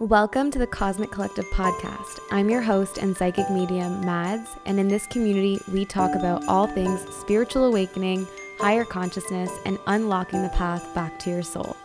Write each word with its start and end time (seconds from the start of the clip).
Welcome 0.00 0.52
to 0.52 0.60
the 0.60 0.66
Cosmic 0.68 1.10
Collective 1.10 1.46
podcast. 1.46 2.20
I'm 2.30 2.48
your 2.48 2.62
host 2.62 2.98
and 2.98 3.16
psychic 3.16 3.50
medium, 3.50 4.00
Madds, 4.06 4.48
and 4.64 4.78
in 4.78 4.86
this 4.86 5.08
community, 5.08 5.60
we 5.72 5.84
talk 5.84 6.14
about 6.14 6.46
all 6.46 6.68
things 6.68 7.00
spiritual 7.16 7.64
awakening, 7.64 8.24
higher 8.60 8.84
consciousness, 8.84 9.50
and 9.66 9.76
unlocking 9.88 10.44
the 10.44 10.50
path 10.50 10.94
back 10.94 11.18
to 11.18 11.30
your 11.30 11.42
soul. 11.42 11.76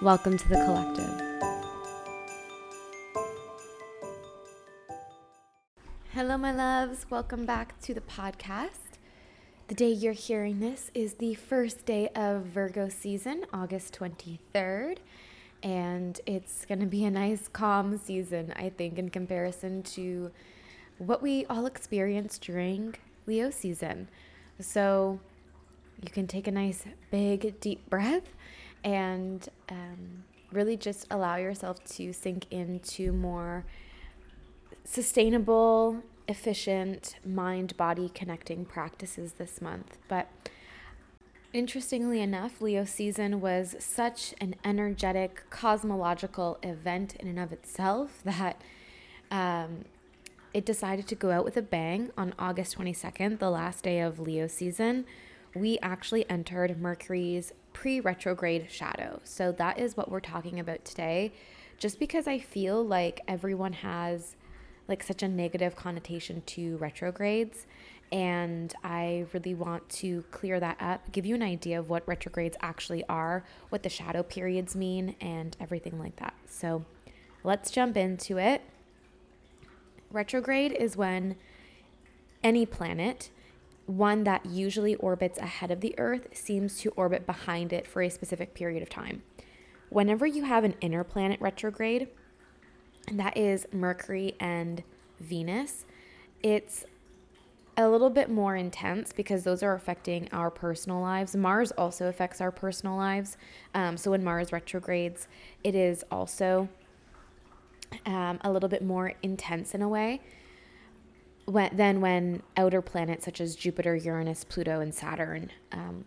Welcome 0.00 0.38
to 0.38 0.48
the 0.48 0.54
collective. 0.54 1.10
Hello, 6.12 6.38
my 6.38 6.52
loves. 6.52 7.06
Welcome 7.10 7.44
back 7.44 7.76
to 7.80 7.92
the 7.92 8.02
podcast. 8.02 9.00
The 9.66 9.74
day 9.74 9.90
you're 9.90 10.12
hearing 10.12 10.60
this 10.60 10.92
is 10.94 11.14
the 11.14 11.34
first 11.34 11.84
day 11.84 12.08
of 12.14 12.42
Virgo 12.42 12.88
season, 12.88 13.46
August 13.52 13.98
23rd 13.98 14.98
and 15.62 16.20
it's 16.26 16.64
going 16.66 16.80
to 16.80 16.86
be 16.86 17.04
a 17.04 17.10
nice 17.10 17.48
calm 17.48 17.98
season 17.98 18.52
i 18.56 18.68
think 18.68 18.98
in 18.98 19.08
comparison 19.08 19.82
to 19.82 20.30
what 20.98 21.22
we 21.22 21.46
all 21.46 21.66
experienced 21.66 22.42
during 22.42 22.94
leo 23.26 23.50
season. 23.50 24.08
So 24.58 25.20
you 26.02 26.10
can 26.10 26.26
take 26.26 26.46
a 26.46 26.50
nice 26.50 26.84
big 27.10 27.60
deep 27.60 27.88
breath 27.88 28.34
and 28.82 29.48
um, 29.68 30.24
really 30.52 30.76
just 30.76 31.06
allow 31.10 31.36
yourself 31.36 31.84
to 31.84 32.12
sink 32.12 32.46
into 32.50 33.12
more 33.12 33.64
sustainable 34.84 36.02
efficient 36.26 37.16
mind 37.24 37.76
body 37.76 38.10
connecting 38.14 38.64
practices 38.64 39.34
this 39.34 39.60
month. 39.60 39.98
But 40.08 40.28
Interestingly 41.52 42.20
enough, 42.20 42.60
Leo 42.60 42.84
season 42.84 43.40
was 43.40 43.74
such 43.78 44.34
an 44.38 44.54
energetic 44.64 45.44
cosmological 45.48 46.58
event 46.62 47.16
in 47.16 47.26
and 47.26 47.38
of 47.38 47.52
itself 47.52 48.20
that 48.24 48.60
um, 49.30 49.84
it 50.52 50.66
decided 50.66 51.06
to 51.08 51.14
go 51.14 51.30
out 51.30 51.44
with 51.44 51.56
a 51.56 51.62
bang 51.62 52.10
on 52.18 52.34
August 52.38 52.76
22nd, 52.76 53.38
the 53.38 53.50
last 53.50 53.82
day 53.82 54.00
of 54.00 54.18
Leo 54.18 54.46
season. 54.46 55.06
We 55.54 55.78
actually 55.80 56.28
entered 56.28 56.78
Mercury's 56.80 57.52
pre 57.72 57.98
retrograde 57.98 58.70
shadow. 58.70 59.20
So 59.24 59.50
that 59.52 59.78
is 59.78 59.96
what 59.96 60.10
we're 60.10 60.20
talking 60.20 60.60
about 60.60 60.84
today. 60.84 61.32
Just 61.78 61.98
because 61.98 62.26
I 62.26 62.38
feel 62.38 62.84
like 62.84 63.20
everyone 63.26 63.72
has 63.72 64.36
like 64.86 65.02
such 65.02 65.22
a 65.22 65.28
negative 65.28 65.76
connotation 65.76 66.42
to 66.46 66.76
retrogrades 66.78 67.66
and 68.10 68.74
I 68.82 69.26
really 69.32 69.54
want 69.54 69.88
to 69.90 70.24
clear 70.30 70.58
that 70.60 70.76
up, 70.80 71.12
give 71.12 71.26
you 71.26 71.34
an 71.34 71.42
idea 71.42 71.78
of 71.78 71.90
what 71.90 72.06
retrogrades 72.06 72.56
actually 72.60 73.04
are, 73.08 73.44
what 73.68 73.82
the 73.82 73.88
shadow 73.88 74.22
periods 74.22 74.74
mean, 74.74 75.14
and 75.20 75.56
everything 75.60 75.98
like 75.98 76.16
that. 76.16 76.34
So 76.46 76.84
let's 77.44 77.70
jump 77.70 77.96
into 77.96 78.38
it. 78.38 78.62
Retrograde 80.10 80.72
is 80.72 80.96
when 80.96 81.36
any 82.42 82.64
planet, 82.64 83.30
one 83.86 84.24
that 84.24 84.46
usually 84.46 84.94
orbits 84.96 85.38
ahead 85.38 85.70
of 85.70 85.80
the 85.80 85.94
Earth, 85.98 86.28
seems 86.32 86.78
to 86.80 86.90
orbit 86.90 87.26
behind 87.26 87.72
it 87.72 87.86
for 87.86 88.00
a 88.00 88.08
specific 88.08 88.54
period 88.54 88.82
of 88.82 88.88
time. 88.88 89.22
Whenever 89.90 90.26
you 90.26 90.44
have 90.44 90.64
an 90.64 90.74
inner 90.80 91.04
planet 91.04 91.40
retrograde, 91.40 92.08
and 93.06 93.18
that 93.18 93.36
is 93.36 93.66
Mercury 93.72 94.34
and 94.38 94.82
Venus, 95.20 95.84
it's 96.42 96.84
a 97.78 97.88
little 97.88 98.10
bit 98.10 98.28
more 98.28 98.56
intense 98.56 99.12
because 99.12 99.44
those 99.44 99.62
are 99.62 99.74
affecting 99.74 100.28
our 100.32 100.50
personal 100.50 101.00
lives. 101.00 101.36
Mars 101.36 101.70
also 101.72 102.08
affects 102.08 102.40
our 102.40 102.50
personal 102.50 102.96
lives. 102.96 103.36
Um, 103.72 103.96
so 103.96 104.10
when 104.10 104.24
Mars 104.24 104.52
retrogrades, 104.52 105.28
it 105.62 105.76
is 105.76 106.04
also 106.10 106.68
um, 108.04 108.40
a 108.42 108.50
little 108.50 108.68
bit 108.68 108.82
more 108.82 109.14
intense 109.22 109.74
in 109.74 109.82
a 109.82 109.88
way 109.88 110.20
when, 111.44 111.74
than 111.76 112.00
when 112.00 112.42
outer 112.56 112.82
planets 112.82 113.24
such 113.24 113.40
as 113.40 113.54
Jupiter, 113.54 113.94
Uranus, 113.94 114.42
Pluto, 114.42 114.80
and 114.80 114.92
Saturn 114.92 115.50
um, 115.70 116.04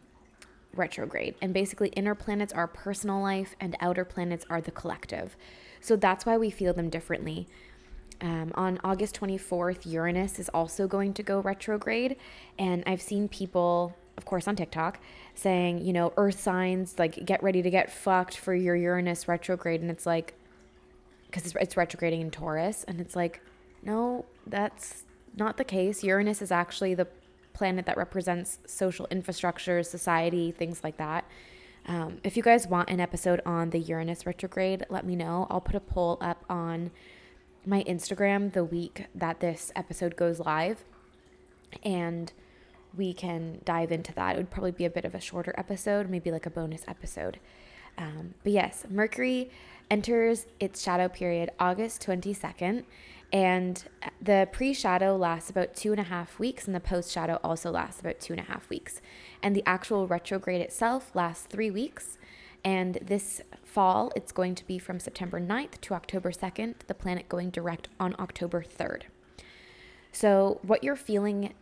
retrograde. 0.76 1.36
And 1.42 1.54
basically, 1.54 1.90
inner 1.90 2.16
planets 2.16 2.52
are 2.54 2.68
personal 2.68 3.22
life, 3.22 3.56
and 3.60 3.76
outer 3.80 4.06
planets 4.06 4.46
are 4.50 4.62
the 4.62 4.72
collective. 4.72 5.36
So 5.80 5.96
that's 5.96 6.26
why 6.26 6.38
we 6.38 6.52
feel 6.52 6.74
them 6.74 6.90
differently. 6.90 7.48
Um, 8.22 8.52
on 8.56 8.80
August 8.84 9.20
24th, 9.20 9.92
Uranus 9.92 10.38
is 10.40 10.50
also 10.50 10.88
going 10.88 11.14
to 11.16 11.24
go 11.24 11.40
retrograde. 11.40 12.18
And 12.60 12.84
I've 12.86 13.02
seen 13.02 13.28
people, 13.28 13.96
of 14.18 14.26
course, 14.26 14.48
on 14.48 14.56
TikTok 14.56 15.00
saying, 15.34 15.84
you 15.84 15.92
know, 15.92 16.14
earth 16.18 16.40
signs, 16.40 17.00
like, 17.00 17.26
get 17.26 17.42
ready 17.42 17.62
to 17.64 17.70
get 17.70 17.92
fucked 17.92 18.38
for 18.38 18.54
your 18.54 18.76
Uranus 18.76 19.28
retrograde. 19.28 19.82
And 19.82 19.90
it's 19.90 20.06
like, 20.06 20.36
because 21.26 21.46
it's, 21.46 21.56
it's 21.60 21.78
retrograding 21.78 22.22
in 22.22 22.30
Taurus. 22.30 22.84
And 22.88 23.02
it's 23.02 23.16
like, 23.16 23.42
no, 23.82 24.26
that's 24.46 25.06
not 25.36 25.58
the 25.58 25.64
case. 25.64 26.04
Uranus 26.04 26.42
is 26.42 26.52
actually 26.52 26.94
the 26.94 27.08
planet 27.54 27.86
that 27.88 27.98
represents 27.98 28.60
social 28.66 29.08
infrastructure, 29.10 29.82
society, 29.82 30.52
things 30.52 30.84
like 30.84 30.98
that. 30.98 31.26
Um, 31.88 32.20
if 32.24 32.38
you 32.38 32.44
guys 32.44 32.68
want 32.68 32.90
an 32.90 33.00
episode 33.00 33.42
on 33.46 33.72
the 33.72 33.80
Uranus 33.80 34.26
retrograde, 34.26 34.86
let 34.90 35.06
me 35.06 35.16
know. 35.16 35.48
I'll 35.50 35.62
put 35.62 35.76
a 35.76 35.80
poll 35.80 36.18
up 36.22 36.46
on 36.50 36.92
my 37.66 37.84
Instagram 37.84 38.54
the 38.54 38.64
week 38.64 39.06
that 39.14 39.40
this 39.40 39.72
episode 39.76 40.16
goes 40.16 40.40
live 40.40 40.84
and 41.84 42.34
we 42.96 43.14
can 43.14 43.62
dive 43.64 43.92
into 43.92 44.14
that. 44.14 44.36
It 44.36 44.38
would 44.38 44.50
probably 44.50 44.72
be 44.72 44.86
a 44.86 44.90
bit 44.90 45.06
of 45.06 45.16
a 45.16 45.20
shorter 45.20 45.54
episode, 45.58 46.10
maybe 46.10 46.32
like 46.32 46.46
a 46.46 46.50
bonus 46.50 46.84
episode. 46.88 47.40
Um, 47.98 48.34
but 48.44 48.52
yes, 48.52 48.86
Mercury 48.90 49.52
enters 49.90 50.48
its 50.60 50.82
shadow 50.82 51.08
period 51.08 51.52
August 51.60 52.06
22nd, 52.06 52.84
and 53.32 53.84
the 54.22 54.48
pre 54.52 54.74
shadow 54.74 55.16
lasts 55.16 55.50
about 55.50 55.74
two 55.74 55.92
and 55.92 56.00
a 56.02 56.06
half 56.06 56.38
weeks, 56.38 56.66
and 56.66 56.76
the 56.76 56.82
post 56.82 57.12
shadow 57.12 57.40
also 57.44 57.72
lasts 57.72 58.02
about 58.02 58.20
two 58.20 58.34
and 58.34 58.42
a 58.42 58.46
half 58.46 58.70
weeks. 58.70 59.02
And 59.42 59.56
the 59.56 59.64
actual 59.66 60.08
retrograde 60.08 60.62
itself 60.62 61.12
lasts 61.14 61.46
three 61.46 61.72
weeks. 61.72 62.18
And 62.64 63.00
this 63.02 63.42
fall, 63.64 64.12
it's 64.16 64.32
going 64.32 64.56
to 64.56 64.68
be 64.68 64.78
from 64.78 65.00
September 65.00 65.40
9th 65.40 65.82
to 65.82 65.94
October 65.94 66.32
2nd, 66.32 66.76
the 66.88 66.94
planet 66.94 67.28
going 67.28 67.50
direct 67.50 67.88
on 68.00 68.16
October 68.20 68.64
3rd. 68.64 69.04
So, 70.12 70.60
what 70.62 70.84
you're 70.84 70.96
feeling 70.96 71.54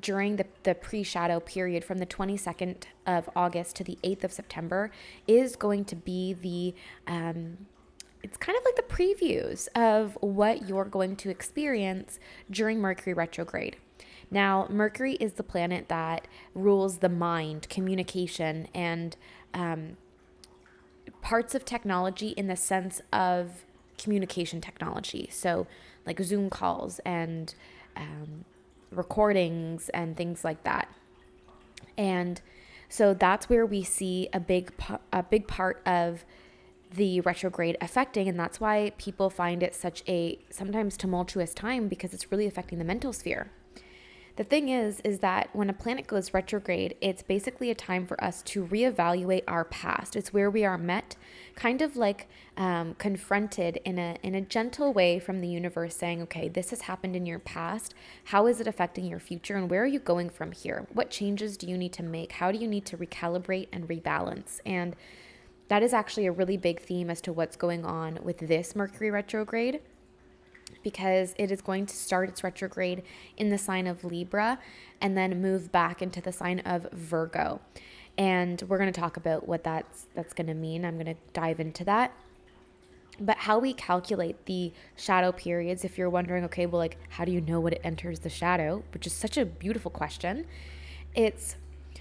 during 0.00 0.36
the, 0.36 0.46
the 0.62 0.74
pre 0.74 1.02
shadow 1.02 1.40
period 1.40 1.84
from 1.84 1.98
the 1.98 2.06
22nd 2.06 2.84
of 3.06 3.28
August 3.34 3.76
to 3.76 3.84
the 3.84 3.98
8th 4.02 4.24
of 4.24 4.32
September 4.32 4.90
is 5.26 5.56
going 5.56 5.84
to 5.86 5.96
be 5.96 6.34
the, 6.34 6.74
um, 7.10 7.58
it's 8.22 8.36
kind 8.36 8.56
of 8.56 8.64
like 8.64 8.76
the 8.76 8.82
previews 8.82 9.68
of 9.74 10.16
what 10.20 10.68
you're 10.68 10.84
going 10.84 11.16
to 11.16 11.30
experience 11.30 12.18
during 12.50 12.80
Mercury 12.80 13.14
retrograde. 13.14 13.76
Now, 14.30 14.66
Mercury 14.68 15.14
is 15.14 15.34
the 15.34 15.42
planet 15.42 15.88
that 15.88 16.28
rules 16.54 16.98
the 16.98 17.08
mind, 17.08 17.68
communication, 17.70 18.68
and 18.74 19.16
um, 19.54 19.96
parts 21.28 21.54
of 21.54 21.62
technology 21.62 22.28
in 22.28 22.46
the 22.46 22.56
sense 22.56 23.02
of 23.12 23.66
communication 23.98 24.62
technology. 24.62 25.28
So, 25.30 25.66
like 26.06 26.18
Zoom 26.20 26.48
calls 26.48 27.00
and 27.00 27.54
um, 27.94 28.46
recordings 28.90 29.90
and 29.90 30.16
things 30.16 30.42
like 30.42 30.64
that. 30.64 30.88
And 31.98 32.40
so 32.88 33.12
that's 33.12 33.50
where 33.50 33.66
we 33.66 33.82
see 33.82 34.30
a 34.32 34.40
big 34.40 34.72
a 35.12 35.22
big 35.22 35.46
part 35.46 35.82
of 35.84 36.24
the 36.94 37.20
retrograde 37.20 37.76
affecting 37.82 38.26
and 38.26 38.40
that's 38.40 38.58
why 38.58 38.92
people 38.96 39.28
find 39.28 39.62
it 39.62 39.74
such 39.74 40.02
a 40.08 40.38
sometimes 40.48 40.96
tumultuous 40.96 41.52
time 41.52 41.88
because 41.88 42.14
it's 42.14 42.32
really 42.32 42.46
affecting 42.46 42.78
the 42.78 42.84
mental 42.86 43.12
sphere. 43.12 43.50
The 44.38 44.44
thing 44.44 44.68
is, 44.68 45.00
is 45.00 45.18
that 45.18 45.50
when 45.52 45.68
a 45.68 45.72
planet 45.72 46.06
goes 46.06 46.32
retrograde, 46.32 46.94
it's 47.00 47.24
basically 47.24 47.72
a 47.72 47.74
time 47.74 48.06
for 48.06 48.22
us 48.22 48.40
to 48.42 48.64
reevaluate 48.64 49.42
our 49.48 49.64
past. 49.64 50.14
It's 50.14 50.32
where 50.32 50.48
we 50.48 50.64
are 50.64 50.78
met, 50.78 51.16
kind 51.56 51.82
of 51.82 51.96
like 51.96 52.28
um, 52.56 52.94
confronted 52.94 53.80
in 53.84 53.98
a 53.98 54.16
in 54.22 54.36
a 54.36 54.40
gentle 54.40 54.92
way 54.92 55.18
from 55.18 55.40
the 55.40 55.48
universe, 55.48 55.96
saying, 55.96 56.22
"Okay, 56.22 56.46
this 56.48 56.70
has 56.70 56.82
happened 56.82 57.16
in 57.16 57.26
your 57.26 57.40
past. 57.40 57.94
How 58.26 58.46
is 58.46 58.60
it 58.60 58.68
affecting 58.68 59.06
your 59.06 59.18
future, 59.18 59.56
and 59.56 59.68
where 59.68 59.82
are 59.82 59.86
you 59.86 59.98
going 59.98 60.30
from 60.30 60.52
here? 60.52 60.86
What 60.92 61.10
changes 61.10 61.56
do 61.56 61.66
you 61.66 61.76
need 61.76 61.92
to 61.94 62.04
make? 62.04 62.30
How 62.30 62.52
do 62.52 62.58
you 62.58 62.68
need 62.68 62.86
to 62.86 62.96
recalibrate 62.96 63.66
and 63.72 63.88
rebalance?" 63.88 64.60
And 64.64 64.94
that 65.66 65.82
is 65.82 65.92
actually 65.92 66.26
a 66.26 66.32
really 66.32 66.56
big 66.56 66.80
theme 66.80 67.10
as 67.10 67.20
to 67.22 67.32
what's 67.32 67.56
going 67.56 67.84
on 67.84 68.20
with 68.22 68.38
this 68.38 68.76
Mercury 68.76 69.10
retrograde 69.10 69.80
because 70.82 71.34
it 71.38 71.50
is 71.50 71.60
going 71.60 71.86
to 71.86 71.96
start 71.96 72.28
its 72.28 72.44
retrograde 72.44 73.02
in 73.36 73.50
the 73.50 73.58
sign 73.58 73.86
of 73.86 74.04
Libra 74.04 74.58
and 75.00 75.16
then 75.16 75.40
move 75.40 75.70
back 75.72 76.02
into 76.02 76.20
the 76.20 76.32
sign 76.32 76.60
of 76.60 76.86
Virgo. 76.92 77.60
And 78.16 78.62
we're 78.68 78.78
going 78.78 78.92
to 78.92 79.00
talk 79.00 79.16
about 79.16 79.46
what 79.46 79.62
that's 79.62 80.06
that's 80.14 80.34
going 80.34 80.48
to 80.48 80.54
mean. 80.54 80.84
I'm 80.84 80.94
going 80.94 81.06
to 81.06 81.20
dive 81.32 81.60
into 81.60 81.84
that. 81.84 82.12
But 83.20 83.36
how 83.38 83.58
we 83.58 83.72
calculate 83.72 84.46
the 84.46 84.72
shadow 84.96 85.32
periods, 85.32 85.84
if 85.84 85.98
you're 85.98 86.10
wondering, 86.10 86.44
okay, 86.44 86.66
well, 86.66 86.78
like, 86.78 86.98
how 87.08 87.24
do 87.24 87.32
you 87.32 87.40
know 87.40 87.58
what 87.58 87.72
it 87.72 87.80
enters 87.82 88.20
the 88.20 88.28
shadow? 88.28 88.84
Which 88.92 89.06
is 89.06 89.12
such 89.12 89.36
a 89.36 89.44
beautiful 89.44 89.90
question. 89.90 90.46
It's 91.14 91.56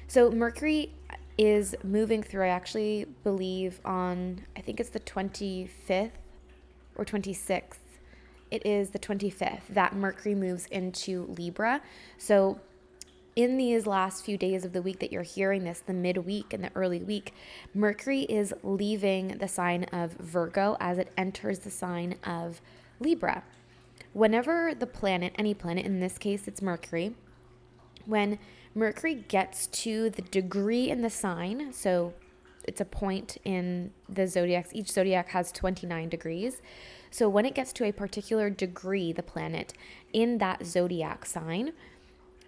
so 0.07 0.31
Mercury 0.31 0.93
is 1.37 1.75
moving 1.83 2.23
through, 2.23 2.45
I 2.45 2.49
actually 2.49 3.05
believe, 3.23 3.79
on, 3.85 4.41
I 4.55 4.61
think 4.61 4.79
it's 4.79 4.89
the 4.89 4.99
25th 4.99 6.11
or 6.95 7.05
26th, 7.05 7.77
it 8.51 8.65
is 8.65 8.89
the 8.89 8.99
25th 8.99 9.67
that 9.69 9.95
Mercury 9.95 10.35
moves 10.35 10.65
into 10.67 11.25
Libra. 11.37 11.81
So, 12.17 12.59
in 13.35 13.57
these 13.57 13.85
last 13.85 14.25
few 14.25 14.35
days 14.35 14.65
of 14.65 14.73
the 14.73 14.81
week 14.81 14.97
that 14.97 15.11
you're 15.11 15.21
hearing 15.21 15.63
this, 15.63 15.79
the 15.85 15.93
midweek 15.93 16.53
and 16.53 16.63
the 16.63 16.71
early 16.73 17.03
week, 17.03 17.35
Mercury 17.71 18.21
is 18.21 18.51
leaving 18.63 19.37
the 19.37 19.47
sign 19.47 19.83
of 19.85 20.13
Virgo 20.13 20.75
as 20.79 20.97
it 20.97 21.11
enters 21.15 21.59
the 21.59 21.69
sign 21.69 22.15
of 22.23 22.61
Libra. 22.99 23.43
Whenever 24.13 24.73
the 24.73 24.87
planet, 24.87 25.33
any 25.37 25.53
planet, 25.53 25.85
in 25.85 25.99
this 25.99 26.17
case 26.17 26.47
it's 26.47 26.63
Mercury, 26.63 27.13
when 28.07 28.39
Mercury 28.73 29.13
gets 29.13 29.67
to 29.67 30.09
the 30.09 30.23
degree 30.23 30.89
in 30.89 31.01
the 31.01 31.09
sign, 31.11 31.71
so 31.73 32.13
it's 32.63 32.81
a 32.81 32.85
point 32.85 33.37
in 33.45 33.91
the 34.09 34.27
zodiacs, 34.27 34.69
each 34.73 34.89
zodiac 34.89 35.29
has 35.29 35.51
29 35.51 36.09
degrees. 36.09 36.61
So 37.11 37.29
when 37.29 37.45
it 37.45 37.55
gets 37.55 37.73
to 37.73 37.85
a 37.85 37.91
particular 37.91 38.49
degree, 38.49 39.11
the 39.11 39.23
planet 39.23 39.73
in 40.13 40.37
that 40.39 40.65
zodiac 40.65 41.25
sign, 41.25 41.73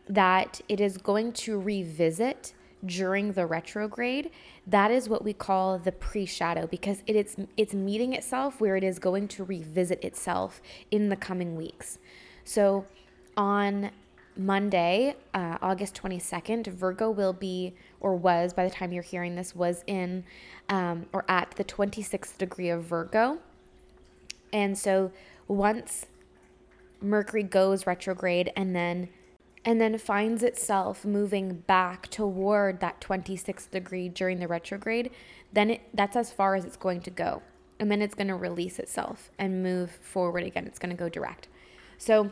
that 0.08 0.62
it 0.68 0.82
is 0.82 0.98
going 0.98 1.34
to 1.34 1.60
revisit 1.60 2.54
during 2.86 3.34
the 3.34 3.46
retrograde 3.46 4.32
that 4.66 4.90
is 4.90 5.10
what 5.10 5.24
we 5.24 5.34
call 5.34 5.78
the 5.78 5.92
pre-shadow 5.92 6.66
because 6.68 7.04
it's 7.08 7.36
it's 7.58 7.74
meeting 7.74 8.14
itself 8.14 8.62
where 8.62 8.78
it 8.78 8.84
is 8.84 9.00
going 9.00 9.28
to 9.28 9.44
revisit 9.44 10.02
itself 10.04 10.62
in 10.90 11.10
the 11.10 11.16
coming 11.16 11.56
weeks. 11.56 12.00
So 12.46 12.86
on 13.36 13.92
monday 14.38 15.14
uh, 15.34 15.58
august 15.62 16.00
22nd 16.02 16.68
virgo 16.68 17.10
will 17.10 17.34
be 17.34 17.74
or 18.00 18.16
was 18.16 18.54
by 18.54 18.64
the 18.64 18.70
time 18.70 18.94
you're 18.94 19.04
hearing 19.04 19.36
this 19.36 19.54
was 19.54 19.84
in 19.86 20.24
um, 20.70 21.06
or 21.12 21.26
at 21.28 21.52
the 21.58 21.64
26th 21.64 22.38
degree 22.38 22.70
of 22.70 22.84
virgo 22.84 23.38
and 24.52 24.78
so 24.78 25.12
once 25.48 26.06
mercury 27.02 27.44
goes 27.44 27.88
retrograde 27.88 28.52
and 28.56 28.76
then 28.76 29.10
and 29.66 29.80
then 29.80 29.98
finds 29.98 30.42
itself 30.42 31.04
moving 31.04 31.56
back 31.68 32.08
toward 32.10 32.80
that 32.80 33.02
26th 33.02 33.70
degree 33.70 34.08
during 34.08 34.40
the 34.40 34.48
retrograde, 34.48 35.12
then 35.52 35.72
it, 35.72 35.82
that's 35.94 36.16
as 36.16 36.32
far 36.32 36.56
as 36.56 36.64
it's 36.64 36.78
going 36.78 37.02
to 37.02 37.10
go. 37.10 37.42
And 37.80 37.92
then 37.92 38.02
it's 38.02 38.16
going 38.16 38.28
to 38.28 38.36
release 38.36 38.80
itself 38.80 39.30
and 39.38 39.62
move 39.62 39.92
forward 39.92 40.44
again. 40.44 40.66
It's 40.66 40.80
going 40.80 40.96
to 40.96 40.98
go 40.98 41.10
direct. 41.10 41.50
So 41.98 42.32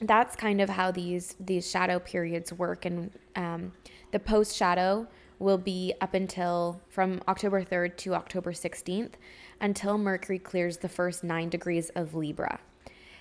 that's 0.00 0.36
kind 0.36 0.60
of 0.60 0.68
how 0.68 0.90
these 0.90 1.34
these 1.40 1.68
shadow 1.68 1.98
periods 1.98 2.52
work. 2.52 2.84
And 2.84 3.10
um, 3.34 3.72
the 4.12 4.18
post 4.18 4.56
shadow 4.56 5.06
will 5.38 5.58
be 5.58 5.94
up 6.00 6.14
until 6.14 6.80
from 6.88 7.20
October 7.28 7.64
3rd 7.64 7.96
to 7.98 8.14
October 8.14 8.52
16th 8.52 9.12
until 9.60 9.98
Mercury 9.98 10.38
clears 10.38 10.78
the 10.78 10.88
first 10.88 11.22
nine 11.22 11.48
degrees 11.48 11.90
of 11.90 12.14
Libra. 12.14 12.60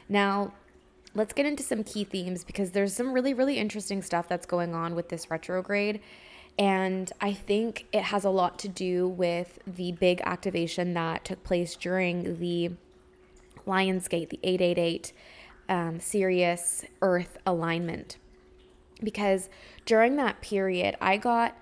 Now, 0.09 0.53
let's 1.13 1.33
get 1.33 1.45
into 1.45 1.63
some 1.63 1.83
key 1.83 2.03
themes 2.03 2.43
because 2.43 2.71
there's 2.71 2.93
some 2.93 3.13
really, 3.13 3.33
really 3.33 3.57
interesting 3.57 4.01
stuff 4.01 4.27
that's 4.27 4.45
going 4.45 4.73
on 4.73 4.95
with 4.95 5.09
this 5.09 5.29
retrograde. 5.29 5.99
And 6.59 7.11
I 7.21 7.33
think 7.33 7.85
it 7.91 8.03
has 8.03 8.23
a 8.23 8.29
lot 8.29 8.57
to 8.59 8.67
do 8.67 9.07
with 9.07 9.59
the 9.67 9.91
big 9.91 10.21
activation 10.21 10.93
that 10.95 11.25
took 11.25 11.43
place 11.43 11.75
during 11.75 12.39
the 12.39 12.71
Lionsgate, 13.67 14.29
the 14.29 14.39
888 14.43 15.13
um, 15.69 15.99
Sirius 15.99 16.83
Earth 17.01 17.37
alignment. 17.45 18.17
Because 19.03 19.49
during 19.85 20.15
that 20.15 20.41
period, 20.41 20.95
I 20.99 21.17
got 21.17 21.55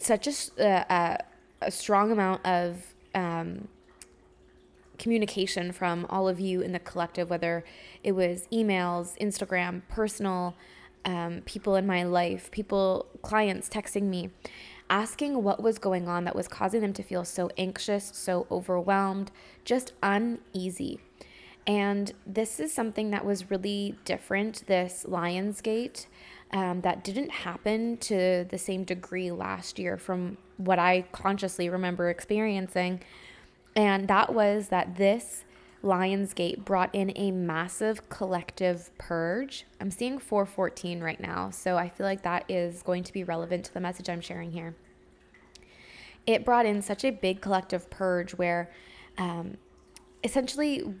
such 0.00 0.26
a, 0.26 0.32
uh, 0.62 0.84
a, 1.60 1.66
a 1.66 1.70
strong 1.70 2.12
amount 2.12 2.44
of 2.46 2.94
um, 3.14 3.68
communication 4.98 5.72
from 5.72 6.06
all 6.10 6.28
of 6.28 6.40
you 6.40 6.60
in 6.60 6.72
the 6.72 6.78
collective, 6.78 7.30
whether 7.30 7.64
it 8.02 8.12
was 8.12 8.46
emails, 8.52 9.18
Instagram, 9.18 9.82
personal, 9.88 10.54
um, 11.04 11.42
people 11.46 11.76
in 11.76 11.86
my 11.86 12.02
life, 12.02 12.50
people, 12.50 13.06
clients 13.22 13.68
texting 13.68 14.04
me, 14.04 14.30
asking 14.90 15.42
what 15.42 15.62
was 15.62 15.78
going 15.78 16.08
on 16.08 16.24
that 16.24 16.34
was 16.34 16.48
causing 16.48 16.80
them 16.80 16.92
to 16.92 17.02
feel 17.02 17.24
so 17.24 17.50
anxious, 17.56 18.10
so 18.14 18.46
overwhelmed, 18.50 19.30
just 19.64 19.92
uneasy. 20.02 20.98
And 21.66 22.12
this 22.26 22.58
is 22.58 22.72
something 22.72 23.10
that 23.10 23.24
was 23.24 23.50
really 23.50 23.94
different, 24.04 24.66
this 24.66 25.04
Lionsgate, 25.06 26.06
um, 26.52 26.80
that 26.80 27.04
didn't 27.04 27.30
happen 27.30 27.96
to 27.98 28.46
the 28.48 28.58
same 28.58 28.84
degree 28.84 29.30
last 29.30 29.78
year 29.78 29.96
from 29.96 30.38
what 30.56 30.78
I 30.78 31.02
consciously 31.12 31.68
remember 31.68 32.08
experiencing. 32.08 33.00
And 33.76 34.08
that 34.08 34.34
was 34.34 34.68
that 34.68 34.96
this 34.96 35.44
Lionsgate 35.82 36.64
brought 36.64 36.92
in 36.94 37.12
a 37.14 37.30
massive 37.30 38.08
collective 38.08 38.90
purge. 38.98 39.64
I'm 39.80 39.90
seeing 39.90 40.18
414 40.18 41.00
right 41.00 41.20
now, 41.20 41.50
so 41.50 41.76
I 41.76 41.88
feel 41.88 42.04
like 42.04 42.22
that 42.22 42.44
is 42.48 42.82
going 42.82 43.04
to 43.04 43.12
be 43.12 43.22
relevant 43.22 43.64
to 43.66 43.74
the 43.74 43.80
message 43.80 44.08
I'm 44.08 44.20
sharing 44.20 44.50
here. 44.50 44.74
It 46.26 46.44
brought 46.44 46.66
in 46.66 46.82
such 46.82 47.04
a 47.04 47.10
big 47.10 47.40
collective 47.40 47.88
purge 47.90 48.32
where 48.32 48.70
um, 49.18 49.56
essentially 50.24 50.94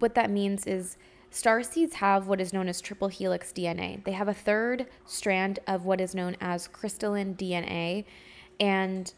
what 0.00 0.14
that 0.16 0.30
means 0.30 0.66
is 0.66 0.96
star 1.30 1.62
seeds 1.62 1.94
have 1.96 2.26
what 2.26 2.40
is 2.40 2.52
known 2.52 2.68
as 2.68 2.80
triple 2.80 3.08
helix 3.08 3.52
DNA. 3.52 4.02
They 4.04 4.12
have 4.12 4.28
a 4.28 4.34
third 4.34 4.86
strand 5.04 5.58
of 5.66 5.84
what 5.84 6.00
is 6.00 6.14
known 6.14 6.36
as 6.40 6.68
crystalline 6.68 7.34
DNA, 7.34 8.04
and 8.58 9.12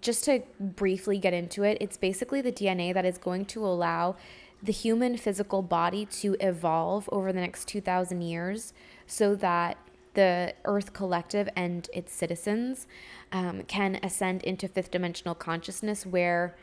just 0.00 0.24
to 0.24 0.42
briefly 0.60 1.18
get 1.18 1.32
into 1.32 1.62
it, 1.62 1.78
it's 1.80 1.96
basically 1.96 2.40
the 2.40 2.52
DNA 2.52 2.92
that 2.92 3.04
is 3.04 3.18
going 3.18 3.46
to 3.46 3.64
allow 3.64 4.16
the 4.62 4.72
human 4.72 5.16
physical 5.16 5.62
body 5.62 6.04
to 6.04 6.36
evolve 6.40 7.08
over 7.12 7.32
the 7.32 7.40
next 7.40 7.68
2,000 7.68 8.20
years 8.20 8.72
so 9.06 9.34
that 9.36 9.78
the 10.14 10.52
Earth 10.64 10.92
Collective 10.92 11.48
and 11.54 11.88
its 11.92 12.12
citizens 12.12 12.86
um, 13.30 13.62
can 13.62 14.00
ascend 14.02 14.42
into 14.42 14.66
fifth 14.66 14.90
dimensional 14.90 15.34
consciousness 15.34 16.04
where 16.04 16.56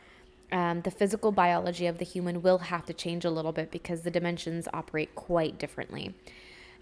um, 0.52 0.82
the 0.82 0.90
physical 0.90 1.32
biology 1.32 1.86
of 1.86 1.98
the 1.98 2.04
human 2.04 2.42
will 2.42 2.58
have 2.58 2.86
to 2.86 2.94
change 2.94 3.24
a 3.24 3.30
little 3.30 3.52
bit 3.52 3.70
because 3.70 4.02
the 4.02 4.10
dimensions 4.10 4.68
operate 4.72 5.14
quite 5.14 5.58
differently. 5.58 6.14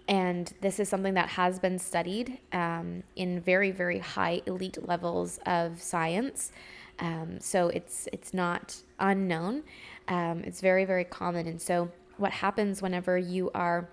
And 0.07 0.53
this 0.61 0.79
is 0.79 0.87
something 0.87 1.15
that 1.15 1.29
has 1.29 1.57
been 1.57 1.79
studied 1.79 2.37
um, 2.53 3.03
in 3.15 3.41
very, 3.41 3.71
very 3.71 3.99
high 3.99 4.41
elite 4.45 4.77
levels 4.87 5.39
of 5.45 5.81
science. 5.81 6.51
Um, 6.99 7.39
so 7.39 7.69
it's 7.69 8.07
it's 8.13 8.33
not 8.33 8.75
unknown. 8.99 9.63
Um, 10.07 10.43
it's 10.45 10.61
very, 10.61 10.85
very 10.85 11.03
common. 11.03 11.47
And 11.47 11.59
so 11.59 11.91
what 12.17 12.31
happens 12.31 12.81
whenever 12.81 13.17
you 13.17 13.49
are 13.55 13.89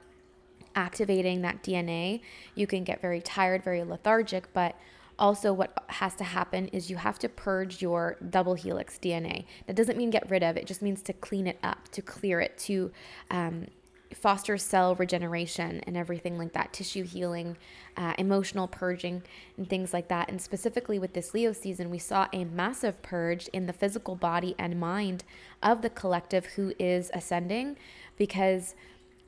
activating 0.75 1.43
that 1.43 1.63
DNA, 1.63 2.21
you 2.55 2.67
can 2.67 2.85
get 2.85 3.01
very 3.01 3.21
tired, 3.21 3.63
very 3.63 3.83
lethargic, 3.83 4.53
but 4.53 4.77
also 5.19 5.53
what 5.53 5.85
has 5.89 6.15
to 6.17 6.25
happen 6.25 6.69
is 6.69 6.91
you 6.91 6.97
have 6.97 7.19
to 7.19 7.29
purge 7.29 7.83
your 7.83 8.17
double 8.31 8.55
helix 8.55 8.99
dna 9.01 9.45
that 9.67 9.77
doesn't 9.77 9.97
mean 9.97 10.11
get 10.11 10.29
rid 10.31 10.43
of 10.43 10.57
it 10.57 10.67
just 10.67 10.83
means 10.83 11.03
to 11.03 11.13
clean 11.13 11.47
it 11.47 11.59
up 11.63 11.89
to 11.91 12.03
clear 12.03 12.41
it 12.41 12.57
to 12.59 12.91
um, 13.31 13.67
foster 14.15 14.59
cell 14.59 14.95
regeneration 14.95 15.81
and 15.87 15.97
everything 15.97 16.39
like 16.39 16.53
that, 16.53 16.73
tissue 16.73 17.05
healing, 17.05 17.57
uh, 17.97 18.15
emotional 18.19 18.69
purging, 18.69 19.23
and 19.57 19.69
things 19.69 19.93
like 19.93 20.09
that. 20.09 20.29
And 20.29 20.41
specifically 20.41 20.99
with 20.99 21.13
this 21.13 21.35
Leo 21.35 21.53
season, 21.53 21.91
we 21.91 21.99
saw 21.99 22.29
a 22.33 22.45
massive 22.45 23.01
purge 23.03 23.49
in 23.49 23.67
the 23.67 23.73
physical 23.73 24.17
body 24.17 24.55
and 24.59 24.79
mind 24.79 25.25
of 25.63 25.83
the 25.83 25.91
collective 25.91 26.47
who 26.47 26.73
is 26.79 27.11
ascending 27.15 27.77
because. 28.17 28.75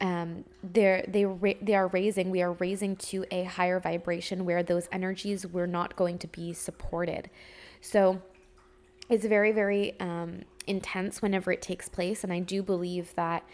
Um, 0.01 0.45
they're 0.63 1.05
they 1.07 1.25
ra- 1.25 1.61
they 1.63 1.75
are 1.75 1.89
raising. 1.89 2.31
We 2.31 2.43
are 2.43 2.53
raising 2.53 2.97
to 2.97 3.25
a 3.31 3.45
higher 3.45 3.81
vibration 3.81 4.45
where 4.45 4.63
those 4.63 4.89
energies 4.91 5.47
were 5.47 5.67
not 5.67 5.97
going 5.97 6.19
to 6.19 6.27
be 6.27 6.53
supported. 6.53 7.31
So 7.81 8.21
it's 9.09 9.25
very 9.25 9.53
very 9.53 9.99
um, 10.01 10.43
intense 10.66 11.23
whenever 11.23 11.52
it 11.52 11.62
takes 11.62 11.88
place, 11.88 12.25
and 12.25 12.33
I 12.33 12.40
do 12.40 12.62
believe 12.62 13.14
that 13.14 13.44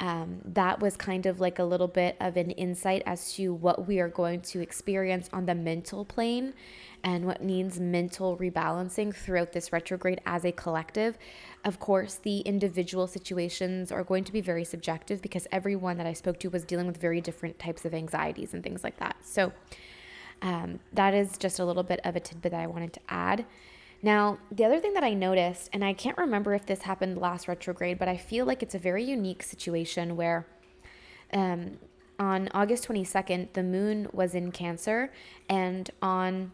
um, 0.00 0.40
that 0.46 0.80
was 0.80 0.96
kind 0.96 1.26
of 1.26 1.40
like 1.40 1.58
a 1.58 1.64
little 1.64 1.88
bit 1.88 2.16
of 2.20 2.38
an 2.38 2.50
insight 2.52 3.02
as 3.04 3.34
to 3.34 3.52
what 3.52 3.86
we 3.86 4.00
are 4.00 4.08
going 4.08 4.40
to 4.42 4.60
experience 4.60 5.28
on 5.30 5.44
the 5.44 5.54
mental 5.54 6.06
plane 6.06 6.54
and 7.04 7.26
what 7.26 7.42
needs 7.42 7.78
mental 7.78 8.36
rebalancing 8.38 9.14
throughout 9.14 9.52
this 9.52 9.72
retrograde 9.72 10.20
as 10.24 10.44
a 10.44 10.52
collective. 10.52 11.18
Of 11.64 11.80
course, 11.80 12.14
the 12.14 12.40
individual 12.40 13.06
situations 13.06 13.92
are 13.92 14.02
going 14.02 14.24
to 14.24 14.32
be 14.32 14.40
very 14.40 14.64
subjective 14.64 15.20
because 15.20 15.46
everyone 15.52 15.98
that 15.98 16.06
I 16.06 16.14
spoke 16.14 16.38
to 16.40 16.48
was 16.48 16.64
dealing 16.64 16.86
with 16.86 16.96
very 16.96 17.20
different 17.20 17.58
types 17.58 17.84
of 17.84 17.92
anxieties 17.92 18.54
and 18.54 18.62
things 18.62 18.82
like 18.82 18.98
that. 18.98 19.16
So, 19.22 19.52
um, 20.42 20.80
that 20.94 21.12
is 21.12 21.36
just 21.36 21.58
a 21.58 21.64
little 21.64 21.82
bit 21.82 22.00
of 22.04 22.16
a 22.16 22.20
tidbit 22.20 22.52
that 22.52 22.60
I 22.60 22.66
wanted 22.66 22.94
to 22.94 23.00
add. 23.08 23.44
Now, 24.02 24.38
the 24.50 24.64
other 24.64 24.80
thing 24.80 24.94
that 24.94 25.04
I 25.04 25.12
noticed, 25.12 25.68
and 25.72 25.84
I 25.84 25.92
can't 25.92 26.16
remember 26.16 26.54
if 26.54 26.64
this 26.64 26.82
happened 26.82 27.18
last 27.18 27.48
retrograde, 27.48 27.98
but 27.98 28.08
I 28.08 28.16
feel 28.16 28.46
like 28.46 28.62
it's 28.62 28.74
a 28.74 28.78
very 28.78 29.04
unique 29.04 29.42
situation 29.42 30.16
where 30.16 30.46
um, 31.34 31.78
on 32.18 32.48
August 32.54 32.88
22nd, 32.88 33.52
the 33.52 33.62
moon 33.62 34.08
was 34.12 34.34
in 34.34 34.52
Cancer, 34.52 35.12
and 35.48 35.90
on 36.00 36.52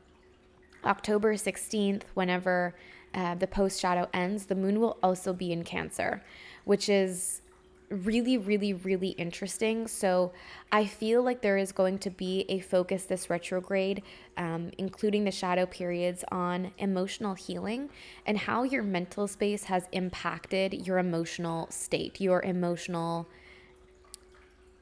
October 0.85 1.35
16th, 1.35 2.03
whenever 2.15 2.75
uh, 3.15 3.35
the 3.37 3.47
post 3.47 3.81
shadow 3.81 4.09
ends, 4.13 4.47
the 4.47 4.55
moon 4.55 4.81
will 4.81 4.99
also 5.03 5.33
be 5.33 5.53
in 5.53 5.65
Cancer, 5.65 6.23
which 6.65 6.89
is 6.89 7.43
really, 7.89 8.37
really, 8.37 8.73
really 8.73 9.11
interesting. 9.11 9.87
So 9.87 10.33
I 10.73 10.87
feel 10.87 11.23
like 11.23 11.41
there 11.43 11.57
is 11.57 11.73
going 11.73 11.99
to 12.01 12.11
be 12.11 12.45
a 12.49 12.61
focus 12.61 13.05
this 13.05 13.31
retrograde, 13.31 14.03
um, 14.37 14.71
including 14.79 15.25
the 15.25 15.31
shadow 15.31 15.67
periods, 15.67 16.25
on 16.31 16.73
emotional 16.79 17.35
healing 17.35 17.91
and 18.27 18.39
how 18.39 18.65
your 18.65 18.83
mental 18.83 19.29
space 19.29 19.65
has 19.65 19.89
impacted 19.93 20.87
your 20.87 20.99
emotional 20.99 21.69
state, 21.71 22.21
your 22.21 22.43
emotional 22.43 23.29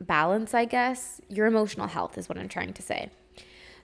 balance, 0.00 0.54
I 0.54 0.64
guess. 0.64 1.20
Your 1.28 1.46
emotional 1.46 1.88
health 1.88 2.16
is 2.18 2.28
what 2.28 2.38
I'm 2.38 2.48
trying 2.48 2.72
to 2.74 2.82
say. 2.82 3.10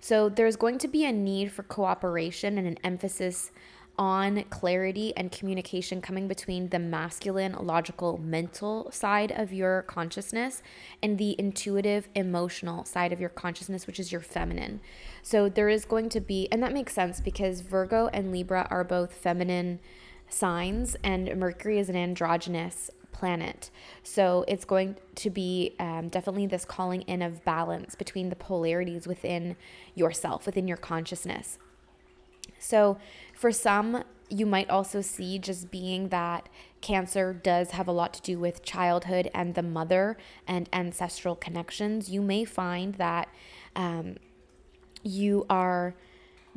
So 0.00 0.31
there's 0.31 0.57
going 0.57 0.79
to 0.79 0.89
be 0.89 1.05
a 1.05 1.12
need 1.12 1.53
for 1.53 1.62
cooperation 1.62 2.57
and 2.57 2.67
an 2.67 2.79
emphasis 2.83 3.53
on 3.99 4.44
clarity 4.44 5.14
and 5.16 5.30
communication 5.30 6.00
coming 6.00 6.26
between 6.26 6.68
the 6.70 6.78
masculine, 6.78 7.52
logical, 7.61 8.18
mental 8.18 8.90
side 8.90 9.30
of 9.30 9.52
your 9.52 9.82
consciousness 9.82 10.62
and 11.02 11.18
the 11.18 11.37
intuitive, 11.38 12.09
emotional 12.14 12.85
side 12.85 13.12
of 13.12 13.20
your 13.20 13.28
consciousness, 13.28 13.87
which 13.87 14.00
is 14.00 14.11
your 14.11 14.20
feminine. 14.20 14.80
So 15.23 15.49
there 15.49 15.68
is 15.68 15.85
going 15.85 16.09
to 16.11 16.20
be, 16.20 16.49
and 16.50 16.62
that 16.62 16.73
makes 16.73 16.94
sense 16.94 17.20
because 17.20 17.61
Virgo 17.61 18.09
and 18.12 18.32
Libra 18.32 18.66
are 18.70 18.85
both 18.85 19.12
feminine 19.12 19.80
signs, 20.28 20.97
and 21.02 21.37
Mercury 21.37 21.78
is 21.78 21.88
an 21.88 21.97
androgynous 21.97 22.90
planet. 23.12 23.70
So 24.02 24.44
it's 24.49 24.64
going 24.64 24.97
to 25.16 25.28
be 25.28 25.75
um, 25.78 26.09
definitely 26.09 26.47
this 26.47 26.64
calling 26.64 27.02
in 27.02 27.20
of 27.20 27.44
balance 27.44 27.94
between 27.94 28.30
the 28.30 28.37
polarities 28.37 29.06
within 29.06 29.56
yourself, 29.94 30.47
within 30.47 30.66
your 30.66 30.78
consciousness. 30.78 31.59
So, 32.61 32.99
for 33.35 33.50
some, 33.50 34.05
you 34.29 34.47
might 34.47 34.71
also 34.71 35.00
see 35.00 35.38
just 35.38 35.71
being 35.71 36.11
that 36.11 36.49
Cancer 36.81 37.35
does 37.35 37.73
have 37.73 37.88
a 37.88 37.93
lot 37.93 38.14
to 38.14 38.23
do 38.23 38.38
with 38.38 38.62
childhood 38.62 39.31
and 39.35 39.55
the 39.55 39.62
mother 39.62 40.17
and 40.47 40.69
ancestral 40.73 41.35
connections. 41.35 42.09
You 42.09 42.23
may 42.23 42.45
find 42.45 42.95
that 42.95 43.29
um, 43.75 44.17
you 45.02 45.45
are 45.50 45.95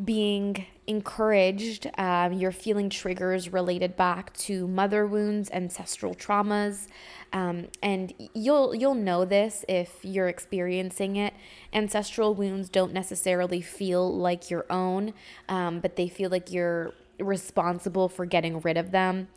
being 0.03 0.65
encouraged. 0.87 1.89
Um, 1.97 2.33
you're 2.33 2.51
feeling 2.51 2.89
triggers 2.89 3.51
related 3.51 3.95
back 3.95 4.33
to 4.37 4.67
mother 4.67 5.05
wounds, 5.05 5.49
ancestral 5.51 6.13
traumas, 6.13 6.87
um, 7.31 7.67
and 7.81 8.13
you'll 8.33 8.75
you'll 8.75 8.95
know 8.95 9.25
this 9.25 9.63
if 9.67 9.99
you're 10.03 10.27
experiencing 10.27 11.15
it. 11.15 11.33
Ancestral 11.71 12.33
wounds 12.35 12.69
don't 12.69 12.93
necessarily 12.93 13.61
feel 13.61 14.15
like 14.15 14.49
your 14.49 14.65
own, 14.69 15.13
um, 15.49 15.79
but 15.79 15.95
they 15.95 16.09
feel 16.09 16.29
like 16.29 16.51
you're 16.51 16.93
responsible 17.19 18.09
for 18.09 18.25
getting 18.25 18.59
rid 18.61 18.77
of 18.77 18.91
them. 18.91 19.27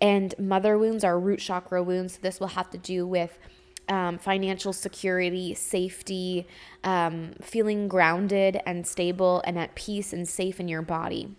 And 0.00 0.34
mother 0.38 0.78
wounds 0.78 1.04
are 1.04 1.18
root 1.18 1.40
chakra 1.40 1.82
wounds. 1.82 2.14
So 2.14 2.18
this 2.22 2.40
will 2.40 2.48
have 2.48 2.70
to 2.70 2.78
do 2.78 3.06
with 3.06 3.38
um, 3.88 4.18
financial 4.18 4.72
security, 4.72 5.54
safety, 5.54 6.46
um, 6.82 7.32
feeling 7.40 7.88
grounded 7.88 8.60
and 8.66 8.86
stable 8.86 9.42
and 9.46 9.58
at 9.58 9.74
peace 9.74 10.12
and 10.12 10.28
safe 10.28 10.60
in 10.60 10.68
your 10.68 10.82
body. 10.82 11.34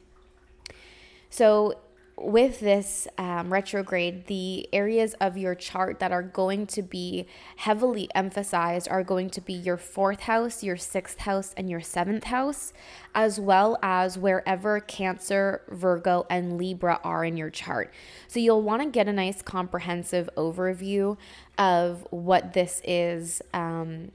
So, 1.30 1.76
with 2.18 2.62
this 2.62 3.10
um, 3.18 3.52
retrograde, 3.52 4.28
the 4.28 4.70
areas 4.72 5.16
of 5.16 5.38
your 5.38 5.54
chart 5.54 6.00
that 6.00 6.14
are 6.14 6.24
going 6.24 6.66
to 6.68 6.82
be 6.82 7.26
heavily 7.58 8.10
emphasized 8.16 8.88
are 8.88 9.04
going 9.04 9.30
to 9.32 9.42
be 9.42 9.54
your 9.54 9.76
fourth 9.76 10.22
house, 10.22 10.64
your 10.64 10.78
sixth 10.78 11.20
house, 11.20 11.54
and 11.58 11.70
your 11.70 11.82
seventh 11.82 12.26
house, 12.26 12.72
as 13.14 13.38
well 13.38 13.78
as 13.84 14.18
wherever 14.18 14.80
Cancer, 14.80 15.62
Virgo, 15.68 16.26
and 16.30 16.58
Libra 16.58 17.02
are 17.04 17.26
in 17.26 17.36
your 17.36 17.50
chart. 17.50 17.94
So 18.30 18.40
you'll 18.40 18.62
want 18.62 18.82
to 18.82 18.90
get 18.90 19.10
a 19.10 19.14
nice 19.14 19.42
comprehensive 19.42 20.30
overview 20.38 21.18
of 21.58 22.08
what 22.12 22.54
this 22.54 22.82
is. 22.86 23.42
Um, 23.54 24.12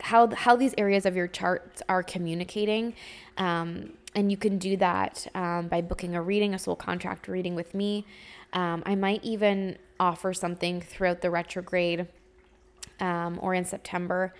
how, 0.00 0.28
how 0.32 0.54
these 0.54 0.74
areas 0.78 1.06
of 1.06 1.16
your 1.16 1.26
charts 1.26 1.82
are 1.88 2.04
communicating 2.04 2.94
um, 3.36 3.94
and 4.14 4.30
you 4.30 4.36
can 4.36 4.58
do 4.58 4.76
that 4.76 5.26
um, 5.34 5.68
by 5.68 5.80
booking 5.80 6.14
a 6.14 6.22
reading, 6.22 6.54
a 6.54 6.58
soul 6.58 6.76
contract 6.76 7.28
reading 7.28 7.54
with 7.54 7.74
me. 7.74 8.06
Um, 8.52 8.82
I 8.86 8.94
might 8.94 9.22
even 9.22 9.76
offer 10.00 10.32
something 10.32 10.80
throughout 10.80 11.20
the 11.20 11.30
retrograde 11.30 12.06
um, 13.00 13.38
or 13.42 13.54
in 13.54 13.64
September. 13.64 14.34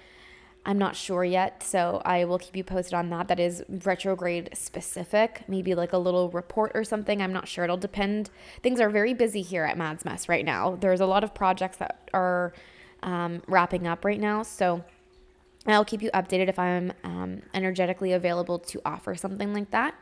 I'm 0.66 0.78
not 0.78 0.96
sure 0.96 1.24
yet, 1.24 1.62
so 1.62 2.02
I 2.04 2.24
will 2.24 2.38
keep 2.38 2.54
you 2.54 2.64
posted 2.64 2.94
on 2.94 3.08
that. 3.10 3.28
That 3.28 3.40
is 3.40 3.64
retrograde 3.68 4.50
specific, 4.52 5.42
maybe 5.48 5.74
like 5.74 5.92
a 5.92 5.98
little 5.98 6.28
report 6.30 6.72
or 6.74 6.84
something. 6.84 7.22
I'm 7.22 7.32
not 7.32 7.48
sure. 7.48 7.64
It'll 7.64 7.76
depend. 7.76 8.28
Things 8.62 8.80
are 8.80 8.90
very 8.90 9.14
busy 9.14 9.40
here 9.40 9.64
at 9.64 9.78
Madds 9.78 10.04
Mess 10.04 10.28
right 10.28 10.44
now. 10.44 10.76
There's 10.78 11.00
a 11.00 11.06
lot 11.06 11.24
of 11.24 11.32
projects 11.34 11.78
that 11.78 12.10
are 12.12 12.52
um, 13.02 13.42
wrapping 13.46 13.86
up 13.86 14.04
right 14.04 14.20
now, 14.20 14.42
so 14.42 14.84
I'll 15.74 15.84
keep 15.84 16.02
you 16.02 16.10
updated 16.12 16.48
if 16.48 16.58
I'm 16.58 16.92
um, 17.04 17.42
energetically 17.52 18.12
available 18.12 18.58
to 18.58 18.80
offer 18.84 19.14
something 19.14 19.52
like 19.52 19.70
that. 19.70 19.94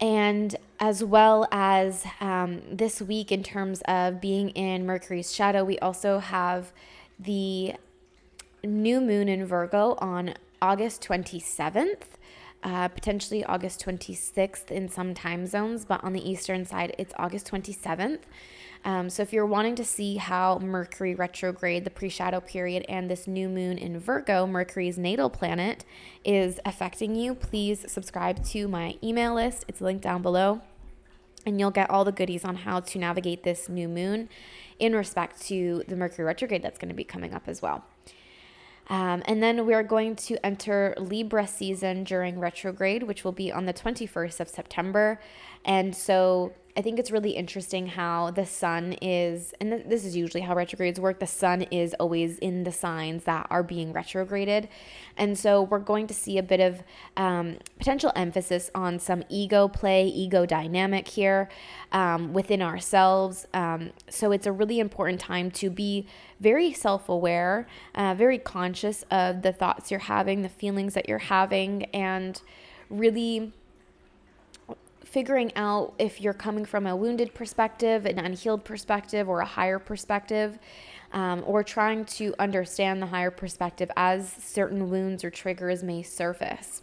And 0.00 0.54
as 0.80 1.02
well 1.02 1.46
as 1.50 2.04
um, 2.20 2.62
this 2.70 3.00
week, 3.00 3.30
in 3.32 3.42
terms 3.42 3.82
of 3.86 4.20
being 4.20 4.50
in 4.50 4.84
Mercury's 4.84 5.34
shadow, 5.34 5.64
we 5.64 5.78
also 5.78 6.18
have 6.18 6.72
the 7.18 7.74
new 8.62 9.00
moon 9.00 9.28
in 9.28 9.44
Virgo 9.46 9.96
on 9.98 10.34
August 10.60 11.02
27th. 11.02 12.02
Uh, 12.62 12.88
potentially 12.88 13.44
August 13.44 13.84
26th 13.84 14.70
in 14.70 14.88
some 14.88 15.12
time 15.12 15.46
zones, 15.46 15.84
but 15.84 16.02
on 16.02 16.14
the 16.14 16.30
eastern 16.30 16.64
side, 16.64 16.94
it's 16.96 17.12
August 17.18 17.50
27th. 17.50 18.20
Um, 18.84 19.08
so 19.08 19.22
if 19.22 19.32
you're 19.32 19.46
wanting 19.46 19.76
to 19.76 19.84
see 19.84 20.16
how 20.16 20.58
Mercury 20.58 21.14
retrograde, 21.14 21.84
the 21.84 21.90
pre 21.90 22.10
shadow 22.10 22.40
period, 22.40 22.84
and 22.88 23.10
this 23.10 23.26
new 23.26 23.48
moon 23.48 23.78
in 23.78 23.98
Virgo, 23.98 24.46
Mercury's 24.46 24.98
natal 24.98 25.30
planet, 25.30 25.84
is 26.24 26.60
affecting 26.66 27.14
you, 27.14 27.34
please 27.34 27.90
subscribe 27.90 28.44
to 28.46 28.68
my 28.68 28.96
email 29.02 29.34
list. 29.34 29.64
It's 29.68 29.80
linked 29.80 30.02
down 30.02 30.20
below. 30.20 30.60
And 31.46 31.60
you'll 31.60 31.70
get 31.70 31.90
all 31.90 32.04
the 32.04 32.12
goodies 32.12 32.44
on 32.44 32.56
how 32.56 32.80
to 32.80 32.98
navigate 32.98 33.42
this 33.42 33.68
new 33.68 33.86
moon 33.88 34.28
in 34.78 34.94
respect 34.94 35.42
to 35.42 35.82
the 35.88 35.96
Mercury 35.96 36.24
retrograde 36.24 36.62
that's 36.62 36.78
going 36.78 36.88
to 36.88 36.94
be 36.94 37.04
coming 37.04 37.34
up 37.34 37.44
as 37.46 37.60
well. 37.60 37.84
Um, 38.88 39.22
and 39.26 39.42
then 39.42 39.64
we're 39.64 39.82
going 39.82 40.16
to 40.16 40.44
enter 40.44 40.94
Libra 40.98 41.46
season 41.46 42.04
during 42.04 42.38
retrograde, 42.38 43.04
which 43.04 43.24
will 43.24 43.32
be 43.32 43.50
on 43.50 43.66
the 43.66 43.72
21st 43.72 44.40
of 44.40 44.48
September. 44.48 45.20
And 45.64 45.96
so 45.96 46.52
I 46.76 46.82
think 46.82 46.98
it's 46.98 47.12
really 47.12 47.30
interesting 47.30 47.86
how 47.86 48.32
the 48.32 48.44
sun 48.44 48.94
is, 48.94 49.54
and 49.60 49.84
this 49.86 50.04
is 50.04 50.16
usually 50.16 50.40
how 50.40 50.56
retrogrades 50.56 50.98
work, 50.98 51.20
the 51.20 51.26
sun 51.26 51.62
is 51.62 51.94
always 52.00 52.36
in 52.38 52.64
the 52.64 52.72
signs 52.72 53.24
that 53.24 53.46
are 53.48 53.62
being 53.62 53.92
retrograded. 53.92 54.68
And 55.16 55.38
so 55.38 55.62
we're 55.62 55.78
going 55.78 56.08
to 56.08 56.14
see 56.14 56.36
a 56.36 56.42
bit 56.42 56.58
of 56.58 56.82
um, 57.16 57.58
potential 57.78 58.10
emphasis 58.16 58.72
on 58.74 58.98
some 58.98 59.22
ego 59.28 59.68
play, 59.68 60.06
ego 60.06 60.46
dynamic 60.46 61.06
here 61.06 61.48
um, 61.92 62.32
within 62.32 62.60
ourselves. 62.60 63.46
Um, 63.54 63.92
so 64.10 64.32
it's 64.32 64.46
a 64.46 64.52
really 64.52 64.80
important 64.80 65.20
time 65.20 65.52
to 65.52 65.70
be 65.70 66.08
very 66.40 66.72
self 66.72 67.08
aware, 67.08 67.68
uh, 67.94 68.14
very 68.14 68.38
conscious 68.38 69.04
of 69.12 69.42
the 69.42 69.52
thoughts 69.52 69.92
you're 69.92 70.00
having, 70.00 70.42
the 70.42 70.48
feelings 70.48 70.94
that 70.94 71.08
you're 71.08 71.18
having, 71.18 71.84
and 71.94 72.42
really 72.90 73.52
figuring 75.14 75.52
out 75.54 75.94
if 75.96 76.20
you're 76.20 76.34
coming 76.34 76.64
from 76.64 76.88
a 76.88 76.96
wounded 76.96 77.32
perspective, 77.34 78.04
an 78.04 78.18
unhealed 78.18 78.64
perspective, 78.64 79.28
or 79.28 79.38
a 79.38 79.46
higher 79.46 79.78
perspective, 79.78 80.58
um, 81.12 81.40
or 81.46 81.62
trying 81.62 82.04
to 82.04 82.34
understand 82.40 83.00
the 83.00 83.06
higher 83.06 83.30
perspective 83.30 83.88
as 83.96 84.32
certain 84.32 84.90
wounds 84.90 85.22
or 85.22 85.30
triggers 85.30 85.84
may 85.84 86.02
surface. 86.02 86.82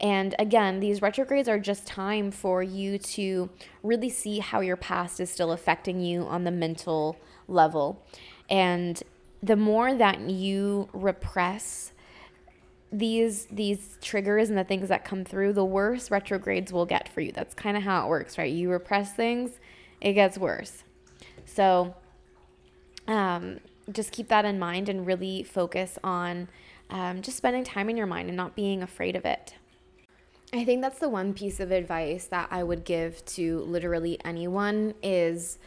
And 0.00 0.34
again, 0.40 0.80
these 0.80 1.00
retrogrades 1.00 1.48
are 1.48 1.60
just 1.60 1.86
time 1.86 2.32
for 2.32 2.60
you 2.60 2.98
to 2.98 3.48
really 3.84 4.10
see 4.10 4.40
how 4.40 4.58
your 4.58 4.76
past 4.76 5.20
is 5.20 5.30
still 5.30 5.52
affecting 5.52 6.00
you 6.00 6.22
on 6.22 6.42
the 6.42 6.50
mental 6.50 7.16
level. 7.46 8.04
And 8.50 9.00
the 9.40 9.56
more 9.56 9.94
that 9.94 10.18
you 10.28 10.88
repress 10.92 11.92
these 12.90 13.46
these 13.46 13.98
triggers 14.00 14.48
and 14.48 14.58
the 14.58 14.64
things 14.64 14.88
that 14.88 15.04
come 15.04 15.24
through, 15.24 15.52
the 15.52 15.64
worse 15.64 16.10
retrogrades 16.10 16.72
will 16.72 16.86
get 16.86 17.08
for 17.08 17.20
you. 17.20 17.32
That's 17.32 17.54
kind 17.54 17.76
of 17.76 17.82
how 17.82 18.06
it 18.06 18.08
works, 18.08 18.38
right? 18.38 18.52
You 18.52 18.70
repress 18.70 19.12
things, 19.12 19.58
it 20.00 20.14
gets 20.14 20.38
worse. 20.38 20.84
So 21.44 21.94
um, 23.06 23.60
just 23.92 24.12
keep 24.12 24.28
that 24.28 24.44
in 24.44 24.58
mind 24.58 24.88
and 24.88 25.06
really 25.06 25.42
focus 25.42 25.98
on 26.02 26.48
um, 26.90 27.22
just 27.22 27.36
spending 27.36 27.64
time 27.64 27.90
in 27.90 27.96
your 27.96 28.06
mind 28.06 28.28
and 28.28 28.36
not 28.36 28.54
being 28.54 28.82
afraid 28.82 29.16
of 29.16 29.24
it. 29.24 29.54
I 30.52 30.64
think 30.64 30.80
that's 30.80 30.98
the 30.98 31.10
one 31.10 31.34
piece 31.34 31.60
of 31.60 31.70
advice 31.70 32.24
that 32.26 32.48
I 32.50 32.62
would 32.62 32.84
give 32.84 33.22
to 33.26 33.60
literally 33.60 34.18
anyone 34.24 34.94
is 35.02 35.58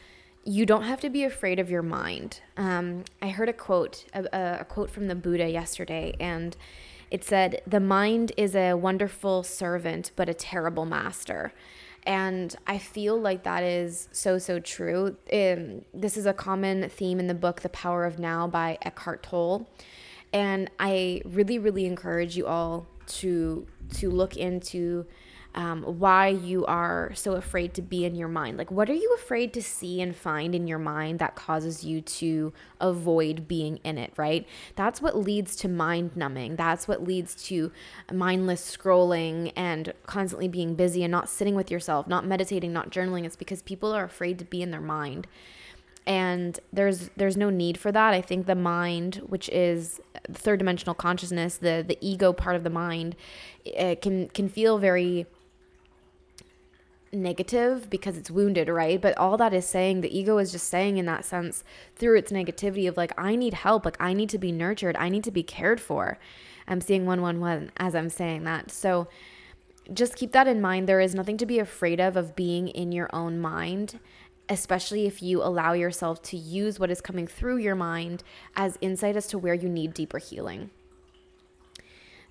you 0.44 0.66
don't 0.66 0.84
have 0.84 1.00
to 1.02 1.10
be 1.10 1.24
afraid 1.24 1.60
of 1.60 1.70
your 1.70 1.84
mind. 1.84 2.42
Um, 2.58 3.04
I 3.22 3.30
heard 3.30 3.48
a 3.48 3.54
quote, 3.54 4.06
a, 4.14 4.58
a 4.62 4.66
quote 4.66 4.90
from 4.90 5.08
the 5.08 5.14
Buddha 5.14 5.48
yesterday, 5.48 6.16
and 6.20 6.58
it 7.12 7.24
said, 7.24 7.62
The 7.68 7.80
mind 7.80 8.32
is 8.38 8.56
a 8.56 8.74
wonderful 8.74 9.44
servant, 9.44 10.12
but 10.16 10.30
a 10.30 10.34
terrible 10.34 10.86
master. 10.86 11.54
And 12.04 12.56
I 12.66 12.80
feel 12.80 13.20
like 13.20 13.44
that 13.44 13.64
is 13.64 14.10
so, 14.12 14.40
so 14.40 14.60
true. 14.60 15.18
Um, 15.32 15.86
this 15.94 16.18
is 16.18 16.26
a 16.26 16.34
common 16.34 16.90
theme 16.90 17.20
in 17.20 17.28
the 17.28 17.36
book, 17.36 17.62
The 17.62 17.70
Power 17.70 18.06
of 18.06 18.18
Now 18.18 18.48
by 18.48 18.80
Eckhart 18.82 19.22
Tolle. 19.22 19.70
And 20.34 20.72
I 20.80 21.22
really, 21.26 21.60
really 21.60 21.86
encourage 21.86 22.36
you 22.36 22.48
all 22.48 22.88
to 23.08 23.68
to 23.96 24.10
look 24.10 24.38
into 24.38 25.06
um, 25.54 25.84
why 25.84 26.28
you 26.30 26.66
are 26.66 27.12
so 27.14 27.34
afraid 27.34 27.74
to 27.74 27.82
be 27.82 28.06
in 28.06 28.16
your 28.16 28.28
mind. 28.28 28.58
Like, 28.58 28.72
what 28.72 28.90
are 28.90 28.94
you 28.94 29.14
afraid 29.16 29.54
to 29.54 29.62
see 29.62 30.02
and 30.02 30.16
find 30.16 30.56
in 30.56 30.68
your 30.68 30.80
mind 30.80 31.20
that 31.20 31.36
causes 31.36 31.84
you 31.84 32.02
to 32.02 32.54
avoid 32.80 33.48
being 33.48 33.78
in 33.84 33.98
it, 33.98 34.14
right? 34.16 34.48
That's 34.76 35.02
what 35.02 35.18
leads 35.18 35.56
to 35.58 35.68
mind 35.68 36.16
numbing. 36.16 36.56
That's 36.56 36.88
what 36.88 37.04
leads 37.04 37.36
to 37.48 37.72
mindless 38.12 38.78
scrolling 38.78 39.52
and 39.56 39.94
constantly 40.06 40.48
being 40.48 40.76
busy 40.76 41.04
and 41.04 41.12
not 41.12 41.30
sitting 41.30 41.56
with 41.56 41.70
yourself, 41.70 42.08
not 42.08 42.26
meditating, 42.26 42.72
not 42.72 42.90
journaling. 42.90 43.26
It's 43.26 43.36
because 43.36 43.62
people 43.62 43.92
are 43.92 44.06
afraid 44.06 44.40
to 44.40 44.46
be 44.46 44.62
in 44.62 44.72
their 44.72 44.82
mind 44.82 45.28
and 46.08 46.60
there's 46.74 47.10
there's 47.16 47.38
no 47.38 47.52
need 47.52 47.78
for 47.78 47.92
that 47.92 48.12
i 48.14 48.22
think 48.22 48.48
the 48.48 48.56
mind 48.56 49.18
which 49.28 49.48
is 49.50 50.02
third 50.32 50.58
dimensional 50.58 50.96
consciousness 50.96 51.58
the 51.58 51.86
the 51.88 51.98
ego 52.02 52.34
part 52.34 52.56
of 52.56 52.64
the 52.64 52.70
mind 52.70 53.16
it 53.66 54.02
can 54.02 54.28
can 54.30 54.50
feel 54.50 54.80
very 54.80 55.28
negative 57.14 57.90
because 57.90 58.18
it's 58.18 58.32
wounded, 58.32 58.70
right? 58.70 59.02
But 59.02 59.18
all 59.18 59.38
that 59.38 59.54
is 59.54 59.66
saying, 59.66 60.02
the 60.02 60.18
ego 60.18 60.38
is 60.38 60.52
just 60.52 60.68
saying 60.68 60.98
in 60.98 61.06
that 61.06 61.26
sense 61.26 61.64
through 61.96 62.18
its 62.18 62.32
negativity 62.32 62.88
of 62.88 62.98
like, 62.98 63.14
I 63.18 63.36
need 63.36 63.54
help, 63.54 63.86
like, 63.86 63.98
I 64.00 64.14
need 64.14 64.30
to 64.30 64.38
be 64.38 64.52
nurtured, 64.52 64.96
I 64.96 65.10
need 65.10 65.24
to 65.26 65.32
be 65.32 65.44
cared 65.44 65.82
for. 65.82 66.18
I'm 66.68 66.82
seeing 66.82 67.06
111 67.06 67.72
as 67.78 67.96
I'm 67.96 68.10
saying 68.10 68.44
that. 68.46 68.72
So 68.72 69.08
just 69.94 70.16
keep 70.16 70.32
that 70.32 70.48
in 70.48 70.62
mind. 70.62 70.88
There 70.88 71.02
is 71.02 71.16
nothing 71.16 71.38
to 71.38 71.46
be 71.46 71.60
afraid 71.60 72.00
of, 72.00 72.16
of 72.16 72.36
being 72.36 72.70
in 72.70 72.92
your 72.92 73.10
own 73.14 73.40
mind. 73.40 74.00
Especially 74.50 75.06
if 75.06 75.22
you 75.22 75.42
allow 75.42 75.74
yourself 75.74 76.22
to 76.24 76.38
use 76.38 76.78
what 76.78 76.92
is 76.92 77.00
coming 77.00 77.26
through 77.26 77.58
your 77.58 77.76
mind 77.76 78.22
as 78.56 78.78
insight 78.82 79.16
as 79.16 79.28
to 79.28 79.38
where 79.38 79.54
you 79.54 79.70
need 79.70 79.94
deeper 79.94 80.18
healing. 80.18 80.72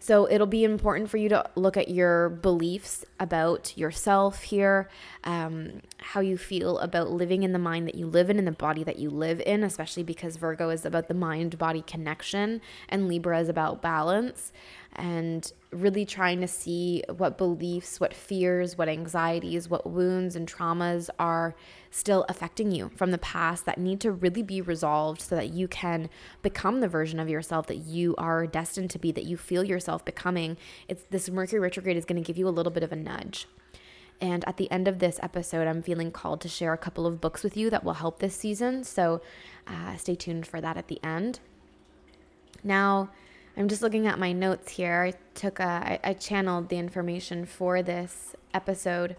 So 0.03 0.27
it'll 0.31 0.47
be 0.47 0.65
important 0.65 1.11
for 1.11 1.19
you 1.19 1.29
to 1.29 1.45
look 1.57 1.77
at 1.77 1.89
your 1.89 2.31
beliefs 2.31 3.05
about 3.21 3.77
yourself 3.77 4.45
here, 4.45 4.89
um, 5.25 5.83
how 5.99 6.21
you 6.21 6.39
feel 6.39 6.79
about 6.79 7.11
living 7.11 7.43
in 7.43 7.53
the 7.53 7.59
mind 7.59 7.87
that 7.87 7.95
you 7.95 8.07
live 8.07 8.31
in 8.31 8.39
and 8.39 8.47
the 8.47 8.53
body 8.53 8.83
that 8.83 8.99
you 8.99 9.11
live 9.11 9.43
in, 9.45 9.63
especially 9.63 10.03
because 10.03 10.37
Virgo 10.37 10.71
is 10.71 10.87
about 10.87 11.09
the 11.09 11.15
mind 11.15 11.59
body 11.59 11.83
connection 11.83 12.63
and 12.89 13.09
Libra 13.09 13.41
is 13.41 13.51
about 13.51 13.83
balance 13.83 14.53
and 14.97 15.53
really 15.71 16.05
trying 16.05 16.41
to 16.41 16.49
see 16.49 17.03
what 17.17 17.39
beliefs, 17.39 18.01
what 18.01 18.13
fears, 18.13 18.77
what 18.77 18.89
anxieties, 18.89 19.69
what 19.69 19.89
wounds 19.89 20.35
and 20.35 20.51
traumas 20.51 21.09
are 21.19 21.55
still 21.91 22.25
affecting 22.29 22.73
you 22.73 22.91
from 22.97 23.11
the 23.11 23.19
past 23.19 23.67
that 23.67 23.79
need 23.79 24.01
to 24.01 24.11
really 24.11 24.43
be 24.43 24.61
resolved 24.61 25.21
so 25.21 25.37
that 25.37 25.51
you 25.51 25.69
can 25.69 26.09
become 26.43 26.81
the 26.81 26.89
version 26.89 27.21
of 27.21 27.29
yourself 27.29 27.67
that 27.69 27.77
you 27.77 28.15
are 28.17 28.47
destined 28.47 28.91
to 28.91 28.99
be, 28.99 29.13
that 29.13 29.25
you 29.25 29.37
feel 29.37 29.65
yourself 29.65 30.05
becoming. 30.05 30.57
It's 30.89 31.05
this 31.11 31.31
Mercury 31.31 31.61
retrograde 31.61 31.97
is 31.97 32.05
going 32.05 32.23
to 32.23 32.27
give 32.27 32.39
you 32.39 32.49
a 32.49 32.51
little 32.51 32.73
bit 32.73 32.83
of 32.83 32.93
a 32.93 32.97
nudge. 32.97 33.47
And 34.21 34.47
at 34.47 34.59
the 34.59 34.71
end 34.71 34.87
of 34.87 34.99
this 34.99 35.19
episode, 35.23 35.67
I'm 35.67 35.83
feeling 35.83 36.11
called 36.11 36.41
to 36.43 36.49
share 36.49 36.73
a 36.73 36.79
couple 36.79 37.07
of 37.07 37.21
books 37.21 37.43
with 37.43 37.57
you 37.57 37.71
that 37.71 37.85
will 37.85 37.95
help 37.95 38.19
this 38.19 38.37
season. 38.37 38.85
So 38.85 39.23
uh, 39.67 39.97
stay 39.97 40.15
tuned 40.15 40.47
for 40.47 40.61
that 40.61 40.77
at 40.77 40.89
the 40.89 41.03
end. 41.03 41.41
Now, 42.63 43.11
I'm 43.57 43.69
just 43.69 43.83
looking 43.83 44.07
at 44.07 44.19
my 44.19 44.33
notes 44.33 44.73
here. 44.73 45.03
I 45.03 45.19
took 45.35 45.61
a, 45.61 45.65
I, 45.65 46.01
I 46.03 46.13
channeled 46.15 46.69
the 46.69 46.79
information 46.79 47.45
for 47.45 47.83
this 47.83 48.35
episode. 48.55 49.17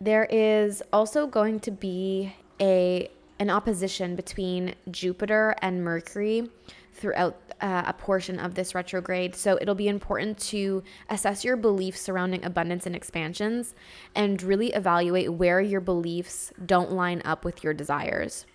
There 0.00 0.24
is 0.30 0.82
also 0.92 1.26
going 1.26 1.60
to 1.60 1.70
be 1.70 2.34
a 2.60 3.10
an 3.40 3.50
opposition 3.50 4.16
between 4.16 4.74
Jupiter 4.90 5.54
and 5.62 5.84
Mercury 5.84 6.50
throughout 6.92 7.36
uh, 7.60 7.84
a 7.86 7.92
portion 7.92 8.38
of 8.38 8.54
this 8.54 8.74
retrograde. 8.74 9.34
So 9.34 9.58
it'll 9.60 9.74
be 9.74 9.88
important 9.88 10.38
to 10.38 10.82
assess 11.08 11.44
your 11.44 11.56
beliefs 11.56 12.00
surrounding 12.00 12.44
abundance 12.44 12.86
and 12.86 12.96
expansions 12.96 13.74
and 14.14 14.42
really 14.42 14.72
evaluate 14.72 15.32
where 15.32 15.60
your 15.60 15.80
beliefs 15.80 16.52
don't 16.66 16.92
line 16.92 17.22
up 17.24 17.44
with 17.44 17.62
your 17.62 17.72
desires. 17.72 18.46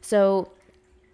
So 0.00 0.50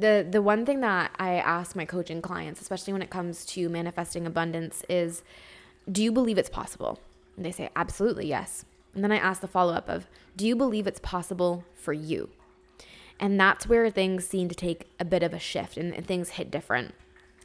the 0.00 0.26
the 0.28 0.42
one 0.42 0.66
thing 0.66 0.80
that 0.80 1.12
I 1.18 1.34
ask 1.34 1.76
my 1.76 1.84
coaching 1.84 2.22
clients, 2.22 2.60
especially 2.60 2.92
when 2.92 3.02
it 3.02 3.10
comes 3.10 3.44
to 3.46 3.68
manifesting 3.68 4.26
abundance, 4.26 4.82
is 4.88 5.22
do 5.90 6.02
you 6.02 6.12
believe 6.12 6.38
it's 6.38 6.50
possible? 6.50 7.00
And 7.36 7.44
they 7.44 7.52
say, 7.52 7.70
absolutely, 7.74 8.26
yes. 8.26 8.64
And 8.94 9.04
then 9.04 9.12
I 9.12 9.16
ask 9.16 9.40
the 9.40 9.48
follow 9.48 9.72
up 9.72 9.88
of, 9.88 10.06
do 10.36 10.46
you 10.46 10.56
believe 10.56 10.86
it's 10.86 11.00
possible 11.00 11.64
for 11.74 11.92
you? 11.92 12.30
And 13.18 13.38
that's 13.38 13.68
where 13.68 13.90
things 13.90 14.26
seem 14.26 14.48
to 14.48 14.54
take 14.54 14.88
a 14.98 15.04
bit 15.04 15.22
of 15.22 15.32
a 15.32 15.38
shift 15.38 15.76
and, 15.76 15.94
and 15.94 16.06
things 16.06 16.30
hit 16.30 16.50
different 16.50 16.94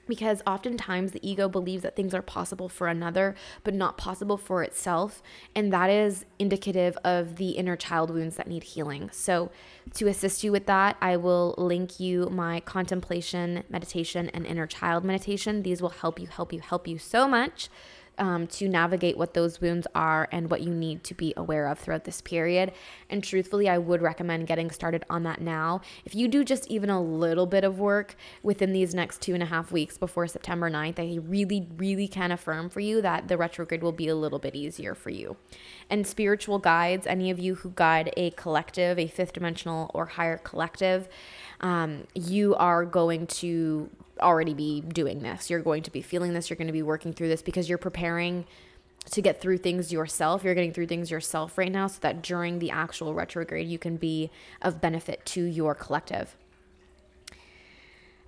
because 0.08 0.42
oftentimes 0.46 1.12
the 1.12 1.28
ego 1.28 1.48
believes 1.50 1.84
that 1.84 1.96
things 1.96 2.14
are 2.14 2.22
possible 2.22 2.70
for 2.70 2.88
another 2.88 3.36
but 3.64 3.74
not 3.74 3.98
possible 3.98 4.38
for 4.38 4.64
itself. 4.64 5.22
And 5.56 5.72
that 5.74 5.90
is 5.90 6.26
indicative 6.40 6.98
of 7.04 7.38
the 7.38 7.52
inner 7.52 7.76
child 7.76 8.10
wounds 8.10 8.36
that 8.36 8.48
need 8.48 8.64
healing. 8.64 9.10
So 9.12 9.52
to 9.94 10.08
assist 10.08 10.44
you 10.44 10.52
with 10.52 10.66
that 10.66 10.98
i 11.02 11.16
will 11.16 11.54
link 11.58 12.00
you 12.00 12.28
my 12.30 12.60
contemplation 12.62 13.64
meditation 13.70 14.30
and 14.30 14.46
inner 14.46 14.68
child 14.68 15.04
meditation. 15.04 15.64
These 15.64 15.82
will 15.82 15.90
help 15.90 16.20
you 16.20 16.28
help 16.28 16.52
you 16.52 16.60
help 16.60 16.88
you 16.88 16.98
so 16.98 17.28
much 17.28 17.70
um, 18.18 18.48
to 18.48 18.68
navigate 18.68 19.18
what 19.18 19.34
those 19.34 19.62
wounds 19.62 19.88
are 19.94 20.28
and 20.32 20.50
what 20.50 20.62
you 20.62 20.72
need 20.72 21.04
to 21.06 21.14
be 21.14 21.34
aware 21.38 21.68
of 21.68 21.80
throughout 21.80 22.04
this 22.04 22.22
period. 22.22 22.72
And 23.10 23.24
truthfully, 23.24 23.70
I 23.70 23.78
would 23.78 24.02
recommend 24.02 24.48
getting 24.48 24.72
started 24.72 25.04
on 25.10 25.24
that 25.24 25.42
now. 25.42 25.82
If 26.06 26.16
you 26.16 26.28
do 26.28 26.44
just 26.44 26.68
even 26.68 26.90
a 26.90 27.02
little 27.02 27.46
bit 27.46 27.64
of 27.64 27.80
work 27.80 28.16
within 28.44 28.74
these 28.74 28.94
next 28.94 29.22
two 29.22 29.34
and 29.34 29.44
a 29.44 29.48
half 29.48 29.72
weeks 29.72 29.98
before 29.98 30.28
September 30.28 30.70
9th, 30.70 31.00
I 31.00 31.20
really, 31.20 31.68
really 31.78 32.08
can 32.08 32.32
affirm 32.32 32.70
for 32.70 32.80
you 32.80 33.02
that 33.02 33.28
the 33.28 33.38
retrograde 33.38 33.84
will 33.84 33.92
be 33.92 34.08
a 34.08 34.16
little 34.16 34.40
bit 34.40 34.56
easier 34.56 34.96
for 34.96 35.10
you. 35.10 35.38
And 35.90 36.08
spiritual 36.08 36.60
guides, 36.60 37.06
any 37.06 37.30
of 37.30 37.40
you 37.40 37.56
who 37.56 37.72
guide 37.76 38.12
a 38.18 38.32
collective, 38.32 38.98
a 38.98 39.08
fifth 39.08 39.34
dimensional 39.34 39.92
or 39.94 40.06
higher 40.06 40.38
collective, 40.38 41.08
um, 41.62 42.06
you 42.14 42.56
are 42.56 42.86
going 42.86 43.28
to 43.28 43.90
already 44.22 44.54
be 44.54 44.82
doing 44.82 45.20
this. 45.20 45.50
You're 45.50 45.62
going 45.62 45.84
to 45.84 45.92
be 45.92 46.02
feeling 46.02 46.34
this. 46.34 46.50
You're 46.50 46.58
going 46.58 46.68
to 46.68 46.74
be 46.74 46.82
working 46.82 47.14
through 47.14 47.28
this 47.28 47.42
because 47.42 47.68
you're 47.68 47.78
preparing 47.78 48.46
to 49.12 49.22
get 49.22 49.42
through 49.42 49.58
things 49.58 49.92
yourself. 49.92 50.44
You're 50.44 50.56
getting 50.56 50.74
through 50.74 50.88
things 50.88 51.12
yourself 51.12 51.58
right 51.58 51.72
now 51.72 51.88
so 51.88 52.00
that 52.02 52.22
during 52.22 52.60
the 52.60 52.72
actual 52.72 53.14
retrograde, 53.14 53.68
you 53.68 53.78
can 53.78 53.98
be 53.98 54.32
of 54.62 54.82
benefit 54.82 55.26
to 55.28 55.44
your 55.44 55.76
collective. 55.76 56.36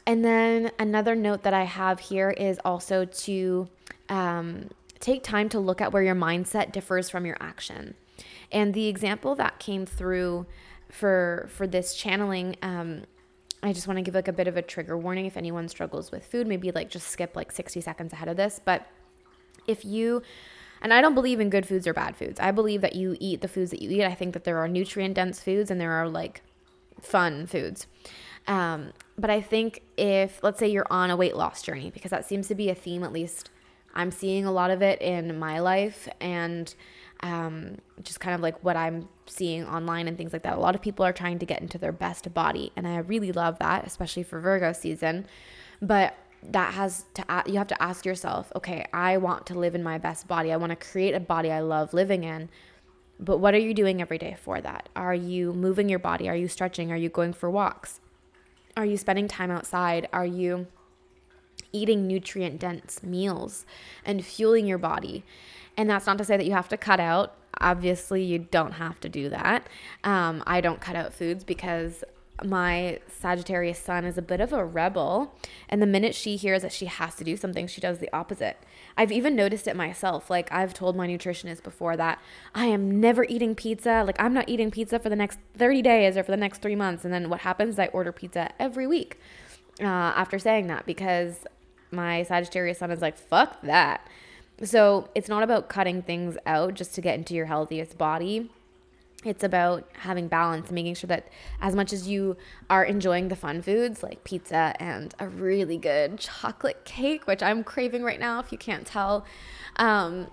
And 0.05 0.23
then 0.23 0.71
another 0.79 1.15
note 1.15 1.43
that 1.43 1.53
I 1.53 1.63
have 1.63 1.99
here 1.99 2.29
is 2.29 2.59
also 2.63 3.05
to 3.05 3.67
um, 4.07 4.69
take 4.99 5.23
time 5.23 5.49
to 5.49 5.59
look 5.59 5.81
at 5.81 5.91
where 5.91 6.03
your 6.03 6.15
mindset 6.15 6.71
differs 6.71 7.09
from 7.09 7.25
your 7.25 7.37
action. 7.41 7.95
And 8.51 8.73
the 8.73 8.87
example 8.87 9.35
that 9.35 9.59
came 9.59 9.85
through 9.85 10.45
for 10.89 11.49
for 11.51 11.67
this 11.67 11.93
channeling 11.93 12.55
um, 12.61 13.03
I 13.63 13.73
just 13.73 13.87
want 13.87 13.97
to 13.97 14.03
give 14.03 14.13
like 14.13 14.27
a 14.27 14.33
bit 14.33 14.47
of 14.47 14.55
a 14.55 14.61
trigger 14.61 14.97
warning 14.97 15.25
if 15.25 15.37
anyone 15.37 15.67
struggles 15.67 16.11
with 16.11 16.25
food, 16.25 16.47
maybe 16.47 16.71
like 16.71 16.89
just 16.89 17.07
skip 17.07 17.35
like 17.35 17.51
60 17.51 17.81
seconds 17.81 18.13
ahead 18.13 18.27
of 18.27 18.37
this. 18.37 18.61
But 18.63 18.87
if 19.67 19.83
you, 19.83 20.21
and 20.81 20.93
I 20.93 21.01
don't 21.01 21.15
believe 21.15 21.39
in 21.39 21.49
good 21.49 21.65
foods 21.65 21.87
or 21.87 21.93
bad 21.93 22.15
foods, 22.15 22.39
I 22.39 22.51
believe 22.51 22.81
that 22.81 22.95
you 22.95 23.17
eat 23.19 23.41
the 23.41 23.47
foods 23.47 23.71
that 23.71 23.81
you 23.81 23.89
eat. 23.89 24.03
I 24.03 24.13
think 24.13 24.33
that 24.33 24.43
there 24.43 24.57
are 24.59 24.67
nutrient 24.67 25.15
dense 25.15 25.39
foods 25.39 25.71
and 25.71 25.81
there 25.81 25.91
are 25.93 26.07
like 26.07 26.41
fun 27.01 27.47
foods. 27.47 27.87
Um, 28.47 28.93
but 29.17 29.29
I 29.29 29.41
think 29.41 29.81
if, 29.97 30.41
let's 30.43 30.59
say, 30.59 30.67
you're 30.67 30.87
on 30.89 31.09
a 31.09 31.17
weight 31.17 31.35
loss 31.35 31.61
journey, 31.61 31.89
because 31.89 32.11
that 32.11 32.25
seems 32.25 32.47
to 32.47 32.55
be 32.55 32.69
a 32.69 32.75
theme, 32.75 33.03
at 33.03 33.11
least 33.11 33.49
I'm 33.93 34.11
seeing 34.11 34.45
a 34.45 34.51
lot 34.51 34.71
of 34.71 34.81
it 34.81 35.01
in 35.01 35.37
my 35.37 35.59
life. 35.59 36.07
And 36.21 36.73
um, 37.21 37.77
just 38.03 38.19
kind 38.19 38.35
of 38.35 38.41
like 38.41 38.63
what 38.63 38.75
I'm 38.75 39.07
seeing 39.25 39.65
online 39.65 40.07
and 40.07 40.17
things 40.17 40.33
like 40.33 40.43
that. 40.43 40.57
A 40.57 40.59
lot 40.59 40.75
of 40.75 40.81
people 40.81 41.05
are 41.05 41.13
trying 41.13 41.39
to 41.39 41.45
get 41.45 41.61
into 41.61 41.77
their 41.77 41.91
best 41.91 42.33
body, 42.33 42.71
and 42.75 42.87
I 42.87 42.97
really 42.97 43.31
love 43.31 43.59
that, 43.59 43.85
especially 43.85 44.23
for 44.23 44.39
Virgo 44.39 44.73
season. 44.73 45.25
But 45.81 46.15
that 46.43 46.73
has 46.73 47.05
to 47.15 47.43
you 47.47 47.57
have 47.57 47.67
to 47.67 47.81
ask 47.81 48.05
yourself, 48.05 48.51
okay, 48.55 48.85
I 48.93 49.17
want 49.17 49.45
to 49.47 49.57
live 49.57 49.75
in 49.75 49.83
my 49.83 49.97
best 49.97 50.27
body. 50.27 50.51
I 50.51 50.57
want 50.57 50.69
to 50.69 50.75
create 50.75 51.13
a 51.13 51.19
body 51.19 51.51
I 51.51 51.61
love 51.61 51.93
living 51.93 52.23
in. 52.23 52.49
But 53.19 53.37
what 53.39 53.55
are 53.55 53.59
you 53.59 53.73
doing 53.73 53.99
every 53.99 54.19
day 54.19 54.37
for 54.39 54.61
that? 54.61 54.89
Are 54.95 55.15
you 55.15 55.51
moving 55.53 55.89
your 55.89 55.99
body? 55.99 56.29
Are 56.29 56.35
you 56.35 56.47
stretching? 56.47 56.91
Are 56.91 56.97
you 56.97 57.09
going 57.09 57.33
for 57.33 57.49
walks? 57.49 57.99
Are 58.75 58.85
you 58.85 58.95
spending 58.97 59.27
time 59.27 59.49
outside? 59.49 60.07
Are 60.13 60.25
you 60.25 60.67
eating 61.73 62.07
nutrient 62.07 62.59
dense 62.59 63.01
meals 63.01 63.65
and 64.05 64.23
fueling 64.23 64.67
your 64.67 64.77
body? 64.77 65.25
And 65.77 65.89
that's 65.89 66.07
not 66.07 66.17
to 66.17 66.25
say 66.25 66.35
that 66.35 66.45
you 66.45 66.53
have 66.53 66.69
to 66.69 66.77
cut 66.77 66.99
out. 66.99 67.35
Obviously, 67.59 68.23
you 68.23 68.39
don't 68.39 68.73
have 68.73 68.99
to 69.01 69.09
do 69.09 69.29
that. 69.29 69.67
Um, 70.03 70.43
I 70.45 70.59
don't 70.61 70.81
cut 70.81 70.95
out 70.95 71.13
foods 71.13 71.43
because 71.43 72.03
my 72.43 72.99
Sagittarius 73.07 73.79
sun 73.79 74.05
is 74.05 74.17
a 74.17 74.21
bit 74.21 74.39
of 74.39 74.53
a 74.53 74.63
rebel. 74.63 75.35
And 75.69 75.81
the 75.81 75.87
minute 75.87 76.13
she 76.13 76.35
hears 76.35 76.61
that 76.61 76.71
she 76.71 76.85
has 76.85 77.15
to 77.15 77.23
do 77.23 77.35
something, 77.35 77.67
she 77.67 77.81
does 77.81 77.99
the 77.99 78.13
opposite. 78.13 78.57
I've 78.95 79.11
even 79.11 79.35
noticed 79.35 79.67
it 79.67 79.75
myself. 79.75 80.29
Like, 80.29 80.51
I've 80.51 80.73
told 80.73 80.95
my 80.95 81.07
nutritionist 81.07 81.63
before 81.63 81.97
that 81.97 82.21
I 82.53 82.65
am 82.65 82.99
never 82.99 83.23
eating 83.25 83.55
pizza. 83.55 84.03
Like, 84.05 84.21
I'm 84.21 84.33
not 84.33 84.49
eating 84.49 84.71
pizza 84.71 84.99
for 84.99 85.09
the 85.09 85.15
next 85.15 85.39
30 85.55 85.81
days 85.81 86.17
or 86.17 86.23
for 86.23 86.31
the 86.31 86.37
next 86.37 86.61
three 86.61 86.75
months. 86.75 87.05
And 87.05 87.13
then 87.13 87.29
what 87.29 87.41
happens? 87.41 87.75
Is 87.75 87.79
I 87.79 87.87
order 87.87 88.11
pizza 88.11 88.51
every 88.59 88.85
week 88.85 89.19
uh, 89.79 89.85
after 89.85 90.37
saying 90.37 90.67
that 90.67 90.85
because 90.85 91.45
my 91.91 92.23
Sagittarius 92.23 92.79
sun 92.79 92.91
is 92.91 93.01
like, 93.01 93.17
fuck 93.17 93.61
that. 93.63 94.07
So 94.63 95.09
it's 95.13 95.29
not 95.29 95.43
about 95.43 95.69
cutting 95.69 96.01
things 96.01 96.37
out 96.45 96.73
just 96.73 96.95
to 96.95 97.01
get 97.01 97.17
into 97.17 97.33
your 97.33 97.45
healthiest 97.45 97.97
body 97.97 98.49
it's 99.25 99.43
about 99.43 99.89
having 99.93 100.27
balance, 100.27 100.69
making 100.69 100.95
sure 100.95 101.07
that 101.07 101.27
as 101.59 101.75
much 101.75 101.91
as 101.91 102.07
you 102.07 102.37
are 102.69 102.83
enjoying 102.83 103.29
the 103.29 103.35
fun 103.35 103.61
foods 103.61 104.03
like 104.03 104.23
pizza 104.23 104.73
and 104.79 105.13
a 105.19 105.27
really 105.27 105.77
good 105.77 106.19
chocolate 106.19 106.85
cake, 106.85 107.25
which 107.25 107.41
I'm 107.41 107.63
craving 107.63 108.03
right 108.03 108.19
now, 108.19 108.39
if 108.39 108.51
you 108.51 108.57
can't 108.57 108.85
tell, 108.85 109.25
um, 109.77 110.27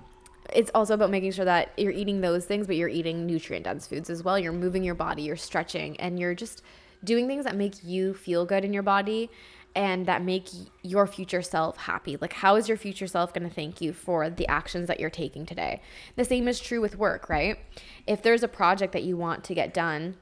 it's 0.53 0.71
also 0.75 0.93
about 0.93 1.11
making 1.11 1.33
sure 1.33 1.47
that 1.47 1.73
you're 1.79 1.93
eating 1.93 2.21
those 2.21 2.45
things, 2.45 2.67
but 2.67 2.77
you're 2.77 2.89
eating 2.89 3.25
nutrient 3.27 3.65
dense 3.65 3.87
foods 3.87 4.11
as 4.11 4.23
well. 4.23 4.39
You're 4.39 4.53
moving 4.53 4.85
your 4.85 4.95
body, 4.95 5.23
you're 5.23 5.37
stretching, 5.37 5.99
and 5.99 6.21
you're 6.21 6.35
just 6.35 6.63
doing 7.03 7.27
things 7.27 7.45
that 7.47 7.57
make 7.57 7.83
you 7.83 8.13
feel 8.13 8.45
good 8.45 8.65
in 8.65 8.73
your 8.73 8.83
body 8.83 9.31
and 9.75 10.07
that 10.07 10.23
make 10.23 10.49
your 10.83 11.07
future 11.07 11.43
self 11.43 11.77
happy. 11.77 12.17
Like, 12.21 12.35
how 12.35 12.57
is 12.57 12.69
your 12.69 12.77
future 12.77 13.07
self 13.07 13.33
going 13.33 13.49
to 13.49 13.55
thank 13.55 13.81
you 13.81 13.93
for 13.93 14.31
the 14.31 14.47
actions 14.49 14.89
that 14.89 15.01
you're 15.01 15.11
taking 15.11 15.47
today? 15.47 15.81
The 16.17 16.25
same 16.25 16.49
is 16.49 16.61
true 16.61 16.81
with 16.81 16.99
work, 16.99 17.29
right? 17.29 17.59
If 18.07 18.23
there's 18.23 18.43
a 18.43 18.49
project 18.49 18.93
that 18.93 19.03
you 19.03 19.17
want 19.17 19.45
to 19.45 19.55
get 19.55 19.75
done, 19.75 20.17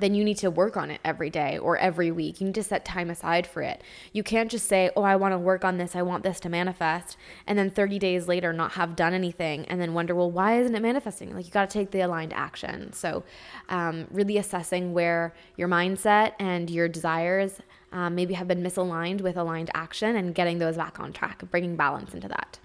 then 0.00 0.14
you 0.14 0.24
need 0.24 0.36
to 0.38 0.50
work 0.50 0.76
on 0.76 0.90
it 0.90 1.00
every 1.04 1.30
day 1.30 1.58
or 1.58 1.76
every 1.78 2.10
week. 2.10 2.40
You 2.40 2.46
need 2.46 2.54
to 2.54 2.62
set 2.62 2.84
time 2.84 3.10
aside 3.10 3.46
for 3.46 3.62
it. 3.62 3.82
You 4.12 4.22
can't 4.22 4.50
just 4.50 4.68
say, 4.68 4.90
Oh, 4.96 5.02
I 5.02 5.16
want 5.16 5.32
to 5.32 5.38
work 5.38 5.64
on 5.64 5.78
this. 5.78 5.94
I 5.94 6.02
want 6.02 6.22
this 6.22 6.40
to 6.40 6.48
manifest. 6.48 7.16
And 7.46 7.58
then 7.58 7.70
30 7.70 7.98
days 7.98 8.28
later, 8.28 8.52
not 8.52 8.72
have 8.72 8.96
done 8.96 9.14
anything 9.14 9.64
and 9.66 9.80
then 9.80 9.94
wonder, 9.94 10.14
Well, 10.14 10.30
why 10.30 10.58
isn't 10.60 10.74
it 10.74 10.82
manifesting? 10.82 11.34
Like, 11.34 11.46
you 11.46 11.50
got 11.52 11.70
to 11.70 11.78
take 11.78 11.90
the 11.90 12.00
aligned 12.00 12.32
action. 12.32 12.92
So, 12.92 13.24
um, 13.68 14.06
really 14.10 14.38
assessing 14.38 14.92
where 14.92 15.34
your 15.56 15.68
mindset 15.68 16.32
and 16.38 16.70
your 16.70 16.88
desires 16.88 17.60
um, 17.92 18.14
maybe 18.14 18.34
have 18.34 18.48
been 18.48 18.62
misaligned 18.62 19.20
with 19.20 19.36
aligned 19.36 19.70
action 19.74 20.16
and 20.16 20.34
getting 20.34 20.58
those 20.58 20.76
back 20.76 21.00
on 21.00 21.12
track, 21.12 21.42
bringing 21.50 21.76
balance 21.76 22.14
into 22.14 22.28
that. 22.28 22.58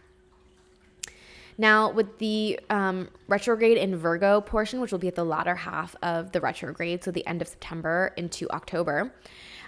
Now, 1.57 1.91
with 1.91 2.17
the 2.17 2.59
um, 2.69 3.09
retrograde 3.27 3.77
in 3.77 3.95
Virgo 3.95 4.41
portion, 4.41 4.81
which 4.81 4.91
will 4.91 4.99
be 4.99 5.07
at 5.07 5.15
the 5.15 5.23
latter 5.23 5.55
half 5.55 5.95
of 6.03 6.31
the 6.31 6.41
retrograde, 6.41 7.03
so 7.03 7.11
the 7.11 7.25
end 7.25 7.41
of 7.41 7.47
September 7.47 8.13
into 8.17 8.49
October, 8.51 9.13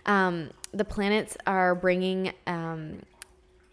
um, 0.06 0.50
the 0.74 0.84
planets 0.84 1.38
are 1.46 1.76
bringing 1.76 2.34
um, 2.46 3.00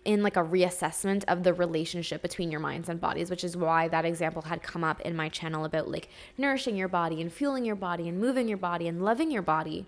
in 0.04 0.22
like 0.22 0.36
a 0.36 0.42
reassessment 0.42 1.24
of 1.28 1.42
the 1.42 1.52
relationship 1.52 2.22
between 2.22 2.50
your 2.50 2.60
minds 2.60 2.88
and 2.88 3.00
bodies, 3.00 3.30
which 3.30 3.42
is 3.42 3.56
why 3.56 3.88
that 3.88 4.04
example 4.04 4.42
had 4.42 4.62
come 4.62 4.84
up 4.84 5.00
in 5.00 5.16
my 5.16 5.28
channel 5.28 5.64
about 5.64 5.90
like 5.90 6.08
nourishing 6.36 6.76
your 6.76 6.88
body 6.88 7.20
and 7.20 7.32
fueling 7.32 7.64
your 7.64 7.76
body 7.76 8.08
and 8.08 8.18
moving 8.18 8.46
your 8.46 8.58
body 8.58 8.86
and 8.86 9.02
loving 9.02 9.30
your 9.30 9.42
body. 9.42 9.86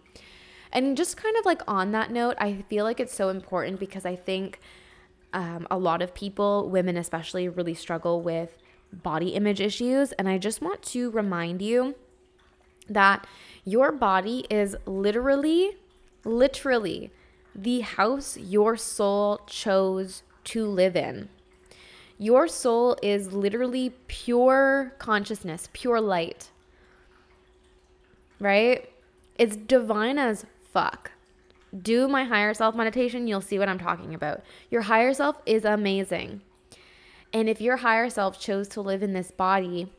And 0.72 0.96
just 0.96 1.16
kind 1.16 1.36
of 1.36 1.44
like 1.44 1.62
on 1.68 1.92
that 1.92 2.10
note, 2.10 2.36
I 2.38 2.64
feel 2.68 2.84
like 2.84 2.98
it's 2.98 3.14
so 3.14 3.28
important 3.28 3.78
because 3.78 4.04
I 4.04 4.16
think 4.16 4.60
um, 5.36 5.66
a 5.70 5.76
lot 5.76 6.00
of 6.00 6.14
people, 6.14 6.70
women 6.70 6.96
especially, 6.96 7.46
really 7.46 7.74
struggle 7.74 8.22
with 8.22 8.56
body 8.90 9.28
image 9.34 9.60
issues. 9.60 10.12
And 10.12 10.30
I 10.30 10.38
just 10.38 10.62
want 10.62 10.82
to 10.84 11.10
remind 11.10 11.60
you 11.60 11.94
that 12.88 13.26
your 13.62 13.92
body 13.92 14.46
is 14.48 14.76
literally, 14.86 15.76
literally 16.24 17.10
the 17.54 17.80
house 17.80 18.38
your 18.38 18.78
soul 18.78 19.42
chose 19.46 20.22
to 20.44 20.66
live 20.66 20.96
in. 20.96 21.28
Your 22.18 22.48
soul 22.48 22.96
is 23.02 23.34
literally 23.34 23.90
pure 24.08 24.94
consciousness, 24.98 25.68
pure 25.74 26.00
light. 26.00 26.50
Right? 28.40 28.88
It's 29.38 29.54
divine 29.56 30.18
as 30.18 30.46
fuck. 30.72 31.10
Do 31.82 32.08
my 32.08 32.24
higher 32.24 32.54
self 32.54 32.74
meditation, 32.74 33.26
you'll 33.26 33.40
see 33.40 33.58
what 33.58 33.68
I'm 33.68 33.78
talking 33.78 34.14
about. 34.14 34.42
Your 34.70 34.82
higher 34.82 35.12
self 35.12 35.40
is 35.46 35.64
amazing. 35.64 36.40
And 37.32 37.48
if 37.48 37.60
your 37.60 37.76
higher 37.76 38.08
self 38.08 38.40
chose 38.40 38.68
to 38.68 38.80
live 38.80 39.02
in 39.02 39.12
this 39.12 39.30
body, 39.30 39.92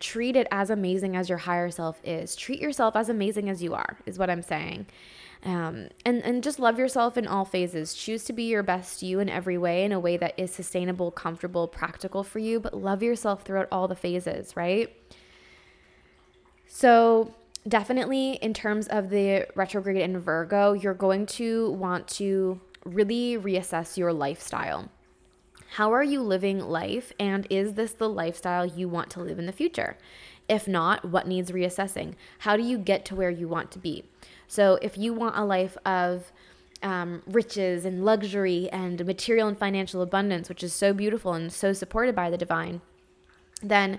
treat 0.00 0.36
it 0.36 0.48
as 0.50 0.68
amazing 0.68 1.16
as 1.16 1.28
your 1.28 1.38
higher 1.38 1.70
self 1.70 2.00
is. 2.04 2.36
Treat 2.36 2.60
yourself 2.60 2.96
as 2.96 3.08
amazing 3.08 3.48
as 3.48 3.62
you 3.62 3.74
are, 3.74 3.98
is 4.04 4.18
what 4.18 4.28
I'm 4.28 4.42
saying. 4.42 4.86
Um, 5.44 5.88
and, 6.04 6.22
and 6.22 6.42
just 6.42 6.58
love 6.58 6.78
yourself 6.78 7.16
in 7.16 7.26
all 7.26 7.44
phases. 7.44 7.94
Choose 7.94 8.24
to 8.24 8.32
be 8.32 8.44
your 8.44 8.62
best 8.62 9.02
you 9.02 9.18
in 9.18 9.28
every 9.28 9.58
way, 9.58 9.84
in 9.84 9.92
a 9.92 9.98
way 9.98 10.16
that 10.16 10.34
is 10.36 10.52
sustainable, 10.52 11.10
comfortable, 11.10 11.66
practical 11.66 12.22
for 12.22 12.38
you, 12.38 12.60
but 12.60 12.74
love 12.74 13.02
yourself 13.02 13.42
throughout 13.42 13.68
all 13.72 13.88
the 13.88 13.96
phases, 13.96 14.56
right? 14.56 14.94
So, 16.68 17.34
definitely 17.66 18.32
in 18.34 18.54
terms 18.54 18.88
of 18.88 19.10
the 19.10 19.46
retrograde 19.54 19.96
in 19.96 20.18
Virgo, 20.18 20.72
you're 20.72 20.94
going 20.94 21.26
to 21.26 21.70
want 21.72 22.08
to 22.08 22.60
really 22.84 23.36
reassess 23.38 23.96
your 23.96 24.12
lifestyle. 24.12 24.90
How 25.76 25.92
are 25.92 26.02
you 26.02 26.20
living 26.20 26.58
life? 26.58 27.12
And 27.18 27.46
is 27.48 27.74
this 27.74 27.92
the 27.92 28.08
lifestyle 28.08 28.66
you 28.66 28.88
want 28.88 29.10
to 29.10 29.22
live 29.22 29.38
in 29.38 29.46
the 29.46 29.52
future? 29.52 29.96
If 30.48 30.68
not, 30.68 31.04
what 31.04 31.26
needs 31.26 31.50
reassessing? 31.50 32.14
How 32.40 32.56
do 32.56 32.62
you 32.62 32.76
get 32.76 33.04
to 33.06 33.14
where 33.14 33.30
you 33.30 33.48
want 33.48 33.70
to 33.72 33.78
be? 33.78 34.04
So, 34.48 34.78
if 34.82 34.98
you 34.98 35.14
want 35.14 35.38
a 35.38 35.44
life 35.44 35.78
of 35.86 36.30
um, 36.82 37.22
riches 37.26 37.84
and 37.84 38.04
luxury 38.04 38.68
and 38.70 39.06
material 39.06 39.48
and 39.48 39.56
financial 39.56 40.02
abundance, 40.02 40.48
which 40.48 40.62
is 40.62 40.74
so 40.74 40.92
beautiful 40.92 41.32
and 41.32 41.50
so 41.50 41.72
supported 41.72 42.14
by 42.14 42.28
the 42.28 42.36
divine, 42.36 42.82
then 43.62 43.98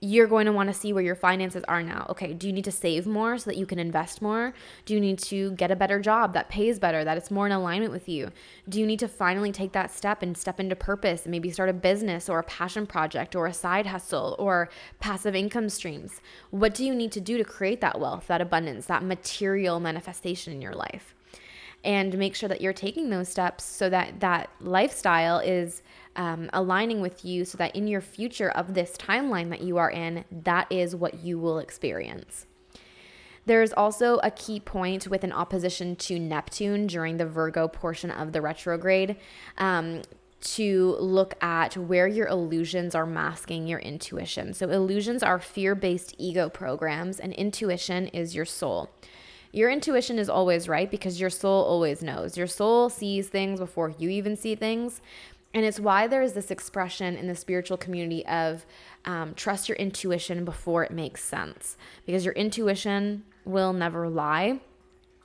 you're 0.00 0.26
going 0.26 0.46
to 0.46 0.52
want 0.52 0.68
to 0.68 0.74
see 0.74 0.92
where 0.92 1.02
your 1.02 1.14
finances 1.14 1.62
are 1.68 1.82
now. 1.82 2.06
Okay, 2.08 2.32
do 2.32 2.46
you 2.46 2.52
need 2.52 2.64
to 2.64 2.72
save 2.72 3.06
more 3.06 3.36
so 3.36 3.50
that 3.50 3.58
you 3.58 3.66
can 3.66 3.78
invest 3.78 4.22
more? 4.22 4.54
Do 4.86 4.94
you 4.94 5.00
need 5.00 5.18
to 5.20 5.52
get 5.52 5.70
a 5.70 5.76
better 5.76 6.00
job 6.00 6.32
that 6.32 6.48
pays 6.48 6.78
better, 6.78 7.04
that 7.04 7.18
it's 7.18 7.30
more 7.30 7.44
in 7.44 7.52
alignment 7.52 7.92
with 7.92 8.08
you? 8.08 8.30
Do 8.68 8.80
you 8.80 8.86
need 8.86 8.98
to 9.00 9.08
finally 9.08 9.52
take 9.52 9.72
that 9.72 9.90
step 9.90 10.22
and 10.22 10.36
step 10.36 10.58
into 10.58 10.74
purpose 10.74 11.24
and 11.24 11.30
maybe 11.30 11.50
start 11.50 11.68
a 11.68 11.74
business 11.74 12.28
or 12.28 12.38
a 12.38 12.44
passion 12.44 12.86
project 12.86 13.36
or 13.36 13.46
a 13.46 13.52
side 13.52 13.86
hustle 13.86 14.36
or 14.38 14.70
passive 15.00 15.34
income 15.34 15.68
streams? 15.68 16.22
What 16.50 16.74
do 16.74 16.84
you 16.84 16.94
need 16.94 17.12
to 17.12 17.20
do 17.20 17.36
to 17.36 17.44
create 17.44 17.82
that 17.82 18.00
wealth, 18.00 18.26
that 18.28 18.40
abundance, 18.40 18.86
that 18.86 19.04
material 19.04 19.80
manifestation 19.80 20.54
in 20.54 20.62
your 20.62 20.74
life? 20.74 21.14
And 21.82 22.16
make 22.18 22.34
sure 22.34 22.48
that 22.48 22.60
you're 22.60 22.72
taking 22.74 23.08
those 23.08 23.28
steps 23.28 23.64
so 23.64 23.88
that 23.88 24.20
that 24.20 24.50
lifestyle 24.60 25.38
is 25.38 25.82
um, 26.16 26.50
aligning 26.52 27.00
with 27.00 27.24
you 27.24 27.44
so 27.44 27.58
that 27.58 27.74
in 27.74 27.86
your 27.86 28.00
future 28.00 28.50
of 28.50 28.74
this 28.74 28.96
timeline 28.96 29.50
that 29.50 29.62
you 29.62 29.76
are 29.76 29.90
in, 29.90 30.24
that 30.30 30.70
is 30.70 30.94
what 30.94 31.20
you 31.22 31.38
will 31.38 31.58
experience. 31.58 32.46
There's 33.46 33.72
also 33.72 34.18
a 34.22 34.30
key 34.30 34.60
point 34.60 35.08
with 35.08 35.24
an 35.24 35.32
opposition 35.32 35.96
to 35.96 36.18
Neptune 36.18 36.86
during 36.86 37.16
the 37.16 37.26
Virgo 37.26 37.68
portion 37.68 38.10
of 38.10 38.32
the 38.32 38.42
retrograde 38.42 39.16
um, 39.58 40.02
to 40.40 40.96
look 41.00 41.34
at 41.42 41.76
where 41.76 42.06
your 42.06 42.28
illusions 42.28 42.94
are 42.94 43.06
masking 43.06 43.66
your 43.66 43.78
intuition. 43.80 44.54
So, 44.54 44.68
illusions 44.70 45.22
are 45.22 45.38
fear 45.38 45.74
based 45.74 46.14
ego 46.18 46.48
programs, 46.48 47.18
and 47.18 47.32
intuition 47.34 48.08
is 48.08 48.34
your 48.34 48.44
soul. 48.44 48.90
Your 49.52 49.68
intuition 49.68 50.18
is 50.18 50.28
always 50.28 50.68
right 50.68 50.88
because 50.88 51.20
your 51.20 51.30
soul 51.30 51.64
always 51.64 52.02
knows. 52.02 52.36
Your 52.36 52.46
soul 52.46 52.88
sees 52.88 53.28
things 53.28 53.58
before 53.58 53.92
you 53.98 54.08
even 54.08 54.36
see 54.36 54.54
things. 54.54 55.00
And 55.52 55.64
it's 55.64 55.80
why 55.80 56.06
there 56.06 56.22
is 56.22 56.32
this 56.32 56.50
expression 56.50 57.16
in 57.16 57.26
the 57.26 57.34
spiritual 57.34 57.76
community 57.76 58.24
of 58.26 58.64
um, 59.04 59.34
trust 59.34 59.68
your 59.68 59.76
intuition 59.76 60.44
before 60.44 60.84
it 60.84 60.92
makes 60.92 61.24
sense, 61.24 61.76
because 62.06 62.24
your 62.24 62.34
intuition 62.34 63.24
will 63.44 63.72
never 63.72 64.08
lie. 64.08 64.60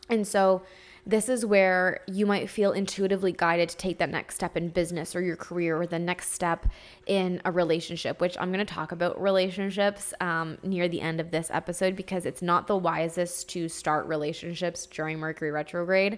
And 0.10 0.28
so, 0.28 0.64
this 1.08 1.30
is 1.30 1.46
where 1.46 2.00
you 2.08 2.26
might 2.26 2.50
feel 2.50 2.72
intuitively 2.72 3.32
guided 3.32 3.70
to 3.70 3.78
take 3.78 4.00
that 4.00 4.10
next 4.10 4.34
step 4.34 4.58
in 4.58 4.70
business 4.70 5.16
or 5.16 5.22
your 5.22 5.36
career 5.36 5.80
or 5.80 5.86
the 5.86 6.00
next 6.00 6.32
step 6.32 6.66
in 7.06 7.40
a 7.46 7.52
relationship, 7.52 8.20
which 8.20 8.36
I'm 8.40 8.52
going 8.52 8.66
to 8.66 8.74
talk 8.74 8.92
about 8.92 9.22
relationships 9.22 10.16
um, 10.20 10.58
near 10.64 10.88
the 10.88 11.02
end 11.02 11.20
of 11.20 11.30
this 11.30 11.52
episode 11.54 11.96
because 11.96 12.26
it's 12.26 12.42
not 12.42 12.66
the 12.66 12.76
wisest 12.76 13.50
to 13.50 13.70
start 13.70 14.08
relationships 14.08 14.88
during 14.88 15.20
Mercury 15.20 15.52
retrograde. 15.52 16.18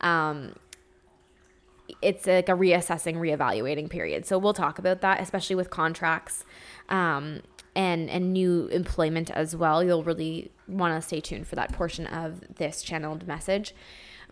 Um, 0.00 0.54
it's 2.00 2.26
like 2.26 2.48
a 2.48 2.52
reassessing, 2.52 3.16
reevaluating 3.16 3.90
period. 3.90 4.26
So 4.26 4.38
we'll 4.38 4.54
talk 4.54 4.78
about 4.78 5.00
that, 5.02 5.20
especially 5.20 5.56
with 5.56 5.70
contracts 5.70 6.44
um, 6.88 7.42
and 7.74 8.08
and 8.08 8.32
new 8.32 8.68
employment 8.68 9.30
as 9.30 9.54
well. 9.54 9.82
You'll 9.82 10.04
really 10.04 10.50
want 10.66 11.00
to 11.00 11.06
stay 11.06 11.20
tuned 11.20 11.46
for 11.46 11.56
that 11.56 11.72
portion 11.72 12.06
of 12.06 12.42
this 12.56 12.82
channeled 12.82 13.26
message. 13.26 13.74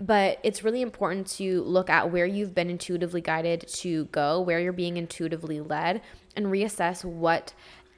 But 0.01 0.39
it's 0.43 0.65
really 0.65 0.81
important 0.81 1.27
to 1.33 1.63
look 1.63 1.91
at 1.91 2.11
where 2.11 2.27
you've 2.27 2.55
been 2.55 2.71
intuitively 2.71 3.21
guided 3.21 3.69
to 3.69 4.07
go, 4.07 4.41
where 4.41 4.59
you're 4.59 4.73
being 4.73 4.97
intuitively 4.97 5.61
led, 5.61 6.01
and 6.35 6.47
reassess 6.47 7.05
what 7.05 7.53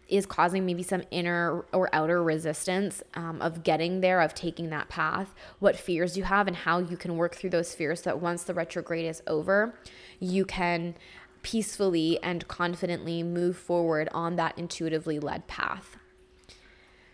is 0.09 0.27
causing 0.27 0.67
maybe 0.67 0.83
some 0.83 1.03
inner 1.11 1.65
or 1.73 1.89
outer 1.95 2.23
resistance 2.23 3.03
um, 3.15 3.41
of 3.41 3.63
getting 3.63 4.01
there, 4.01 4.21
of 4.21 4.35
taking 4.35 4.71
that 4.71 4.89
path, 4.89 5.35
what 5.59 5.77
fears 5.77 6.17
you 6.17 6.25
have, 6.25 6.47
and 6.47 6.57
how 6.57 6.79
you 6.79 6.97
can 6.97 7.17
work 7.17 7.35
through 7.35 7.51
those 7.51 7.75
fears 7.75 8.03
so 8.03 8.11
that 8.11 8.21
once 8.21 8.45
the 8.45 8.55
retrograde 8.55 9.07
is 9.07 9.23
over, 9.27 9.75
you 10.21 10.45
can 10.45 10.95
peacefully 11.43 12.19
and 12.23 12.47
confidently 12.49 13.23
move 13.23 13.57
forward 13.57 14.09
on 14.13 14.37
that 14.37 14.59
intuitively 14.59 15.19
led 15.19 15.47
path. 15.47 15.97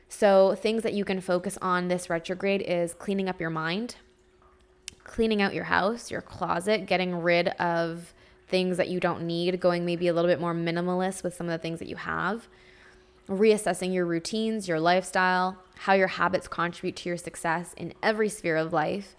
So, 0.08 0.56
things 0.56 0.82
that 0.82 0.92
you 0.92 1.04
can 1.04 1.20
focus 1.20 1.56
on 1.62 1.86
this 1.86 2.10
retrograde 2.10 2.62
is 2.62 2.94
cleaning 2.94 3.28
up 3.28 3.40
your 3.40 3.50
mind, 3.50 3.94
cleaning 5.04 5.40
out 5.40 5.54
your 5.54 5.64
house, 5.64 6.10
your 6.10 6.20
closet, 6.20 6.86
getting 6.86 7.14
rid 7.14 7.48
of 7.60 8.12
things 8.48 8.76
that 8.76 8.88
you 8.88 8.98
don't 8.98 9.22
need, 9.22 9.60
going 9.60 9.84
maybe 9.84 10.08
a 10.08 10.12
little 10.12 10.28
bit 10.28 10.40
more 10.40 10.52
minimalist 10.52 11.22
with 11.22 11.34
some 11.34 11.46
of 11.46 11.52
the 11.52 11.58
things 11.58 11.78
that 11.78 11.86
you 11.86 11.94
have 11.94 12.48
reassessing 13.28 13.94
your 13.94 14.06
routines, 14.06 14.68
your 14.68 14.80
lifestyle, 14.80 15.62
how 15.78 15.92
your 15.92 16.08
habits 16.08 16.48
contribute 16.48 16.96
to 16.96 17.08
your 17.08 17.16
success 17.16 17.74
in 17.74 17.94
every 18.02 18.28
sphere 18.28 18.56
of 18.56 18.72
life, 18.72 19.16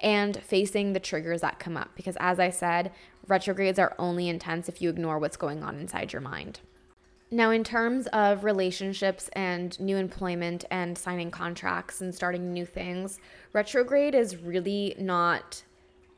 and 0.00 0.36
facing 0.42 0.92
the 0.92 1.00
triggers 1.00 1.40
that 1.40 1.58
come 1.58 1.76
up. 1.76 1.90
Because 1.96 2.16
as 2.20 2.38
I 2.38 2.50
said, 2.50 2.92
retrogrades 3.26 3.78
are 3.78 3.94
only 3.98 4.28
intense 4.28 4.68
if 4.68 4.82
you 4.82 4.90
ignore 4.90 5.18
what's 5.18 5.36
going 5.36 5.62
on 5.62 5.78
inside 5.78 6.12
your 6.12 6.22
mind. 6.22 6.60
Now, 7.30 7.50
in 7.50 7.64
terms 7.64 8.06
of 8.08 8.44
relationships 8.44 9.28
and 9.32 9.78
new 9.80 9.96
employment 9.96 10.64
and 10.70 10.96
signing 10.96 11.30
contracts 11.30 12.00
and 12.00 12.14
starting 12.14 12.52
new 12.52 12.66
things, 12.66 13.18
retrograde 13.52 14.14
is 14.14 14.36
really 14.36 14.94
not 14.98 15.64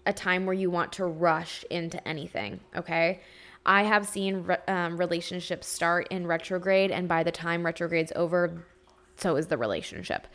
a 0.04 0.12
time 0.12 0.46
where 0.46 0.54
you 0.54 0.70
want 0.70 0.92
to 0.92 1.04
rush 1.04 1.64
into 1.70 2.06
anything, 2.06 2.60
okay? 2.76 3.20
I 3.66 3.82
have 3.82 4.06
seen 4.06 4.44
re- 4.44 4.56
um, 4.68 4.96
relationships 4.96 5.66
start 5.66 6.08
in 6.10 6.26
retrograde, 6.26 6.90
and 6.90 7.08
by 7.08 7.22
the 7.22 7.32
time 7.32 7.66
retrograde's 7.66 8.12
over, 8.16 8.64
so 9.16 9.36
is 9.36 9.48
the 9.48 9.58
relationship. 9.58 10.26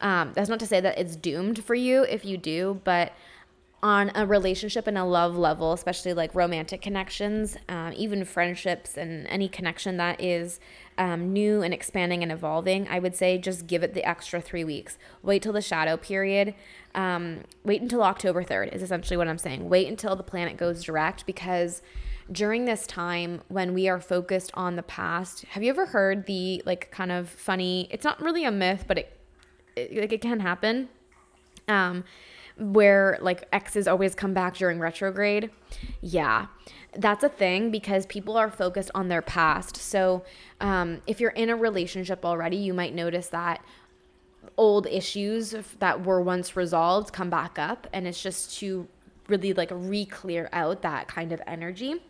Um, 0.00 0.32
that's 0.34 0.48
not 0.48 0.60
to 0.60 0.66
say 0.66 0.80
that 0.80 0.98
it's 0.98 1.16
doomed 1.16 1.64
for 1.64 1.74
you 1.74 2.04
if 2.04 2.24
you 2.24 2.36
do, 2.36 2.80
but 2.84 3.12
on 3.82 4.10
a 4.14 4.26
relationship 4.26 4.86
and 4.86 4.96
a 4.96 5.04
love 5.04 5.36
level, 5.36 5.72
especially 5.72 6.14
like 6.14 6.34
romantic 6.34 6.80
connections, 6.80 7.56
um, 7.68 7.92
even 7.94 8.24
friendships 8.24 8.96
and 8.96 9.26
any 9.28 9.48
connection 9.48 9.96
that 9.96 10.20
is 10.20 10.58
um, 10.98 11.32
new 11.32 11.62
and 11.62 11.74
expanding 11.74 12.22
and 12.22 12.32
evolving, 12.32 12.88
I 12.88 12.98
would 12.98 13.14
say 13.14 13.36
just 13.36 13.66
give 13.66 13.82
it 13.82 13.94
the 13.94 14.04
extra 14.04 14.40
three 14.40 14.64
weeks. 14.64 14.96
Wait 15.22 15.42
till 15.42 15.52
the 15.52 15.60
shadow 15.60 15.96
period. 15.96 16.54
Um, 16.94 17.40
wait 17.64 17.82
until 17.82 18.02
October 18.02 18.42
3rd, 18.42 18.74
is 18.74 18.82
essentially 18.82 19.16
what 19.16 19.28
I'm 19.28 19.38
saying. 19.38 19.68
Wait 19.68 19.88
until 19.88 20.16
the 20.16 20.22
planet 20.22 20.56
goes 20.56 20.82
direct 20.82 21.26
because 21.26 21.82
during 22.30 22.64
this 22.64 22.86
time 22.86 23.40
when 23.48 23.74
we 23.74 23.88
are 23.88 24.00
focused 24.00 24.50
on 24.54 24.76
the 24.76 24.82
past, 24.82 25.44
have 25.50 25.62
you 25.62 25.70
ever 25.70 25.86
heard 25.86 26.26
the 26.26 26.62
like 26.66 26.90
kind 26.90 27.12
of 27.12 27.28
funny, 27.28 27.88
it's 27.90 28.04
not 28.04 28.20
really 28.20 28.44
a 28.44 28.50
myth, 28.50 28.84
but 28.86 28.98
it, 28.98 29.20
it 29.76 29.96
like 29.96 30.12
it 30.12 30.20
can 30.20 30.40
happen. 30.40 30.88
Um 31.68 32.04
where 32.58 33.18
like 33.20 33.46
exes 33.52 33.86
always 33.86 34.14
come 34.14 34.32
back 34.32 34.56
during 34.56 34.78
retrograde. 34.78 35.50
Yeah. 36.00 36.46
That's 36.96 37.22
a 37.22 37.28
thing 37.28 37.70
because 37.70 38.06
people 38.06 38.36
are 38.36 38.50
focused 38.50 38.90
on 38.94 39.08
their 39.08 39.20
past. 39.20 39.76
So, 39.76 40.24
um, 40.62 41.02
if 41.06 41.20
you're 41.20 41.32
in 41.32 41.50
a 41.50 41.56
relationship 41.56 42.24
already, 42.24 42.56
you 42.56 42.72
might 42.72 42.94
notice 42.94 43.28
that 43.28 43.62
old 44.56 44.86
issues 44.86 45.54
that 45.80 46.04
were 46.04 46.22
once 46.22 46.56
resolved 46.56 47.12
come 47.12 47.28
back 47.28 47.58
up 47.58 47.86
and 47.92 48.06
it's 48.06 48.22
just 48.22 48.58
to 48.58 48.88
really 49.28 49.52
like 49.52 49.68
re-clear 49.72 50.48
out 50.52 50.82
that 50.82 51.08
kind 51.08 51.32
of 51.32 51.42
energy 51.46 52.00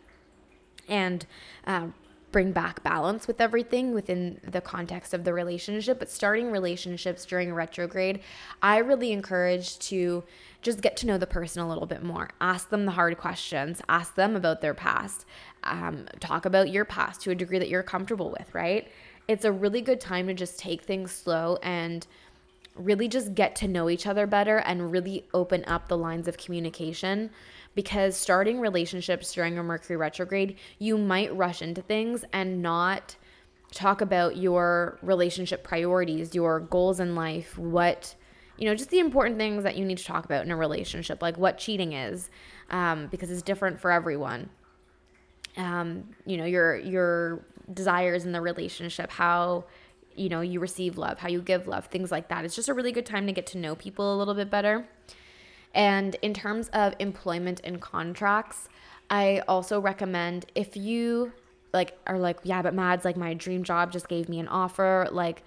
and 0.87 1.25
uh, 1.65 1.87
bring 2.31 2.51
back 2.51 2.83
balance 2.83 3.25
with 3.27 3.39
everything 3.39 3.93
within 3.93 4.39
the 4.43 4.61
context 4.61 5.13
of 5.13 5.23
the 5.23 5.33
relationship. 5.33 5.99
But 5.99 6.09
starting 6.09 6.51
relationships 6.51 7.25
during 7.25 7.53
retrograde, 7.53 8.19
I 8.61 8.77
really 8.77 9.11
encourage 9.11 9.79
to 9.79 10.23
just 10.61 10.81
get 10.81 10.97
to 10.97 11.07
know 11.07 11.17
the 11.17 11.27
person 11.27 11.61
a 11.61 11.67
little 11.67 11.85
bit 11.85 12.03
more. 12.03 12.29
Ask 12.41 12.69
them 12.69 12.85
the 12.85 12.91
hard 12.91 13.17
questions, 13.17 13.81
ask 13.87 14.15
them 14.15 14.35
about 14.35 14.61
their 14.61 14.73
past, 14.73 15.25
um, 15.63 16.07
talk 16.19 16.45
about 16.45 16.69
your 16.69 16.85
past 16.85 17.21
to 17.21 17.31
a 17.31 17.35
degree 17.35 17.59
that 17.59 17.69
you're 17.69 17.83
comfortable 17.83 18.29
with, 18.29 18.53
right? 18.53 18.87
It's 19.27 19.45
a 19.45 19.51
really 19.51 19.81
good 19.81 20.01
time 20.01 20.27
to 20.27 20.33
just 20.33 20.59
take 20.59 20.83
things 20.83 21.11
slow 21.11 21.57
and 21.63 22.05
really 22.75 23.07
just 23.07 23.33
get 23.33 23.55
to 23.55 23.67
know 23.67 23.89
each 23.89 24.05
other 24.05 24.27
better 24.27 24.57
and 24.57 24.91
really 24.91 25.25
open 25.33 25.63
up 25.65 25.87
the 25.87 25.97
lines 25.97 26.27
of 26.27 26.37
communication 26.37 27.29
because 27.77 28.17
starting 28.17 28.59
relationships 28.59 29.31
during 29.33 29.59
a 29.59 29.61
Mercury 29.61 29.97
retrograde, 29.97 30.57
you 30.79 30.97
might 30.97 31.33
rush 31.37 31.61
into 31.61 31.79
things 31.79 32.25
and 32.33 32.63
not 32.63 33.15
talk 33.71 34.01
about 34.01 34.35
your 34.35 34.97
relationship 35.03 35.63
priorities, 35.63 36.33
your 36.33 36.59
goals 36.59 36.99
in 36.99 37.13
life, 37.13 37.55
what 37.55 38.15
you 38.57 38.65
know, 38.65 38.73
just 38.73 38.89
the 38.89 38.97
important 38.97 39.37
things 39.37 39.63
that 39.63 39.77
you 39.77 39.85
need 39.85 39.99
to 39.99 40.03
talk 40.03 40.25
about 40.25 40.43
in 40.43 40.49
a 40.49 40.55
relationship, 40.55 41.21
like 41.21 41.37
what 41.37 41.59
cheating 41.59 41.93
is, 41.93 42.31
um, 42.71 43.05
because 43.11 43.29
it's 43.29 43.43
different 43.43 43.79
for 43.79 43.91
everyone. 43.91 44.49
Um, 45.55 46.15
you 46.25 46.37
know, 46.37 46.45
your 46.45 46.77
your 46.77 47.45
desires 47.71 48.25
in 48.25 48.31
the 48.31 48.41
relationship, 48.41 49.11
how 49.11 49.65
you 50.15 50.29
know 50.29 50.41
you 50.41 50.59
receive 50.59 50.97
love, 50.97 51.19
how 51.19 51.29
you 51.29 51.43
give 51.43 51.67
love, 51.67 51.85
things 51.85 52.09
like 52.09 52.29
that. 52.29 52.43
It's 52.43 52.55
just 52.55 52.69
a 52.69 52.73
really 52.73 52.91
good 52.91 53.05
time 53.05 53.27
to 53.27 53.33
get 53.33 53.45
to 53.47 53.59
know 53.59 53.75
people 53.75 54.15
a 54.15 54.17
little 54.17 54.33
bit 54.33 54.49
better. 54.49 54.87
And 55.77 56.15
in 56.23 56.33
terms 56.33 56.69
of 56.73 56.95
employment 56.99 57.61
and 57.63 57.79
contracts, 57.79 58.67
I 59.11 59.43
also 59.47 59.79
recommend 59.79 60.47
if 60.55 60.75
you 60.75 61.31
like 61.71 61.97
are 62.07 62.17
like, 62.17 62.39
yeah, 62.43 62.63
but 62.63 62.73
Madds, 62.73 63.05
like 63.05 63.15
my 63.15 63.35
dream 63.35 63.63
job 63.63 63.91
just 63.91 64.09
gave 64.09 64.27
me 64.27 64.39
an 64.39 64.47
offer, 64.47 65.07
like 65.11 65.43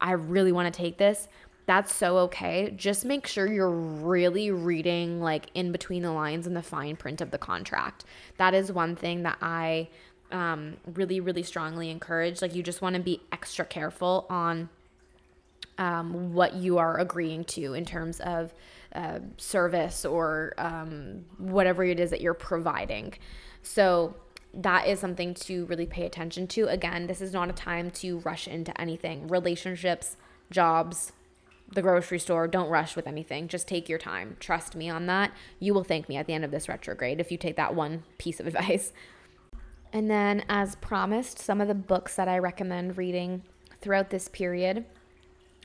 I 0.00 0.12
really 0.12 0.52
want 0.52 0.72
to 0.72 0.76
take 0.76 0.98
this. 0.98 1.28
That's 1.64 1.94
so 1.94 2.18
okay. 2.18 2.74
Just 2.76 3.04
make 3.04 3.26
sure 3.26 3.46
you're 3.50 3.70
really 3.70 4.50
reading 4.50 5.20
like 5.22 5.46
in 5.54 5.72
between 5.72 6.02
the 6.02 6.12
lines 6.12 6.46
and 6.46 6.54
the 6.54 6.62
fine 6.62 6.96
print 6.96 7.22
of 7.22 7.30
the 7.30 7.38
contract. 7.38 8.04
That 8.36 8.52
is 8.52 8.70
one 8.70 8.96
thing 8.96 9.22
that 9.22 9.38
I 9.40 9.88
um, 10.30 10.76
really, 10.94 11.20
really 11.20 11.42
strongly 11.42 11.90
encourage. 11.90 12.42
Like, 12.42 12.54
you 12.54 12.62
just 12.62 12.82
want 12.82 12.96
to 12.96 13.00
be 13.00 13.22
extra 13.32 13.64
careful 13.64 14.26
on 14.28 14.68
um, 15.78 16.34
what 16.34 16.54
you 16.54 16.78
are 16.78 16.98
agreeing 16.98 17.44
to 17.44 17.72
in 17.74 17.84
terms 17.84 18.20
of 18.20 18.52
uh, 18.94 19.20
service 19.36 20.04
or 20.04 20.54
um, 20.58 21.24
whatever 21.38 21.84
it 21.84 22.00
is 22.00 22.10
that 22.10 22.20
you're 22.20 22.34
providing. 22.34 23.14
So 23.62 24.16
that 24.52 24.86
is 24.86 24.98
something 24.98 25.34
to 25.34 25.64
really 25.66 25.86
pay 25.86 26.06
attention 26.06 26.46
to. 26.48 26.66
Again, 26.66 27.06
this 27.06 27.20
is 27.20 27.32
not 27.32 27.48
a 27.48 27.52
time 27.52 27.90
to 27.92 28.18
rush 28.20 28.48
into 28.48 28.78
anything. 28.80 29.28
Relationships, 29.28 30.16
jobs, 30.50 31.12
the 31.72 31.82
grocery 31.82 32.18
store, 32.18 32.48
don't 32.48 32.68
rush 32.68 32.96
with 32.96 33.06
anything. 33.06 33.46
Just 33.46 33.68
take 33.68 33.88
your 33.88 33.98
time. 33.98 34.36
Trust 34.40 34.74
me 34.74 34.90
on 34.90 35.06
that. 35.06 35.32
You 35.60 35.72
will 35.72 35.84
thank 35.84 36.08
me 36.08 36.16
at 36.16 36.26
the 36.26 36.32
end 36.34 36.44
of 36.44 36.50
this 36.50 36.68
retrograde 36.68 37.20
if 37.20 37.30
you 37.30 37.38
take 37.38 37.56
that 37.56 37.74
one 37.74 38.02
piece 38.18 38.40
of 38.40 38.46
advice. 38.48 38.92
And 39.92 40.10
then, 40.10 40.44
as 40.48 40.76
promised, 40.76 41.38
some 41.38 41.60
of 41.60 41.68
the 41.68 41.74
books 41.74 42.16
that 42.16 42.28
I 42.28 42.38
recommend 42.38 42.96
reading 42.96 43.42
throughout 43.80 44.10
this 44.10 44.28
period 44.28 44.84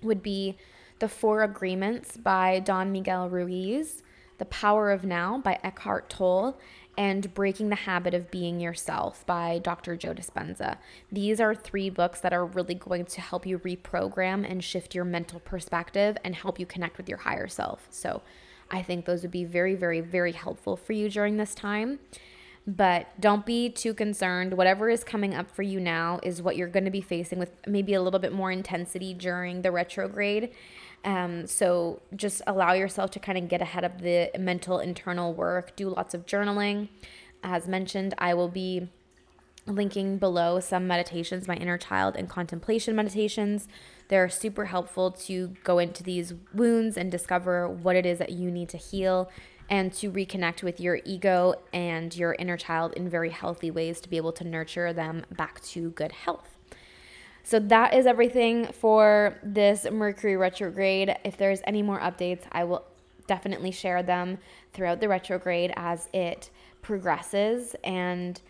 would 0.02 0.24
be 0.24 0.58
the 1.00 1.10
Four 1.10 1.44
Agreements 1.44 2.16
by 2.16 2.60
Don 2.60 2.92
Miguel 2.92 3.30
Ruiz, 3.30 4.02
The 4.38 4.46
Power 4.46 4.92
of 4.92 5.04
Now 5.04 5.40
by 5.40 5.60
Eckhart 5.62 6.10
Tolle, 6.10 6.58
and 6.98 7.34
Breaking 7.34 7.68
the 7.68 7.76
Habit 7.76 8.14
of 8.14 8.32
Being 8.32 8.62
Yourself 8.62 9.26
by 9.26 9.60
Dr. 9.60 9.98
Joe 9.98 10.14
Dispenza. 10.14 10.78
These 11.12 11.42
are 11.42 11.54
three 11.54 11.90
books 11.90 12.22
that 12.22 12.32
are 12.32 12.46
really 12.46 12.76
going 12.76 13.06
to 13.06 13.20
help 13.20 13.46
you 13.46 13.60
reprogram 13.60 14.50
and 14.50 14.64
shift 14.64 14.96
your 14.96 15.04
mental 15.04 15.42
perspective 15.42 16.18
and 16.24 16.34
help 16.34 16.60
you 16.60 16.66
connect 16.66 16.96
with 16.96 17.10
your 17.10 17.18
higher 17.20 17.50
self. 17.50 17.88
So 17.90 18.22
I 18.72 18.82
think 18.82 19.06
those 19.06 19.24
would 19.24 19.32
be 19.32 19.44
very, 19.44 19.76
very, 19.76 20.00
very 20.00 20.32
helpful 20.32 20.78
for 20.78 20.94
you 20.94 21.10
during 21.10 21.36
this 21.36 21.54
time. 21.54 22.00
But 22.68 23.20
don't 23.20 23.46
be 23.46 23.70
too 23.70 23.94
concerned. 23.94 24.56
Whatever 24.56 24.90
is 24.90 25.04
coming 25.04 25.36
up 25.36 25.52
for 25.52 25.62
you 25.62 25.80
now 25.80 26.20
is 26.24 26.42
what 26.42 26.56
you're 26.56 26.68
going 26.68 26.86
to 26.86 26.92
be 26.92 27.02
facing 27.02 27.38
with 27.38 27.52
maybe 27.68 27.94
a 27.94 28.02
little 28.02 28.20
bit 28.20 28.34
more 28.34 28.52
intensity 28.52 29.14
during 29.14 29.62
the 29.62 29.72
retrograde. 29.72 30.50
Um, 31.06 31.46
so 31.46 32.02
just 32.16 32.42
allow 32.48 32.74
yourself 32.74 33.12
to 33.12 33.20
kind 33.20 33.38
of 33.38 33.48
get 33.48 33.62
ahead 33.62 33.84
of 33.84 34.02
the 34.02 34.32
mental 34.38 34.80
internal 34.80 35.34
work. 35.34 35.76
Do 35.76 35.90
lots 35.90 36.14
of 36.14 36.26
journaling. 36.26 36.90
As 37.44 37.68
mentioned, 37.68 38.16
I 38.18 38.34
will 38.34 38.50
be 38.50 38.90
linking 39.68 40.18
below 40.18 40.60
some 40.60 40.88
meditations, 40.88 41.48
my 41.48 41.56
inner 41.56 41.78
child 41.78 42.16
and 42.16 42.28
contemplation 42.28 42.96
meditations. 42.96 43.68
They're 44.08 44.30
super 44.30 44.66
helpful 44.66 45.12
to 45.12 45.54
go 45.64 45.80
into 45.80 46.04
these 46.04 46.34
wounds 46.54 46.98
and 46.98 47.12
discover 47.12 47.68
what 47.70 47.96
it 47.96 48.06
is 48.06 48.20
that 48.20 48.32
you 48.32 48.52
need 48.52 48.70
to 48.70 48.78
heal 48.78 49.30
and 49.70 49.92
to 49.94 50.12
reconnect 50.12 50.62
with 50.62 50.80
your 50.80 51.00
ego 51.06 51.56
and 51.74 52.16
your 52.16 52.34
inner 52.34 52.58
child 52.58 52.94
in 52.94 53.10
very 53.10 53.32
healthy 53.32 53.72
ways 53.72 54.00
to 54.02 54.10
be 54.10 54.18
able 54.18 54.32
to 54.34 54.44
nurture 54.44 54.94
them 54.94 55.26
back 55.32 55.62
to 55.62 55.90
good 55.92 56.12
health. 56.12 56.55
So 57.46 57.60
that 57.60 57.94
is 57.94 58.08
everything 58.08 58.66
for 58.74 59.38
this 59.44 59.86
Mercury 59.90 60.36
retrograde. 60.36 61.16
If 61.24 61.38
there's 61.38 61.62
any 61.66 61.84
more 61.84 62.00
updates, 62.00 62.42
I 62.52 62.64
will 62.64 62.84
definitely 63.28 63.70
share 63.70 64.02
them 64.02 64.40
throughout 64.74 65.00
the 65.00 65.08
retrograde 65.08 65.72
as 65.76 66.10
it 66.12 66.50
progresses 66.82 67.76
and 67.84 68.42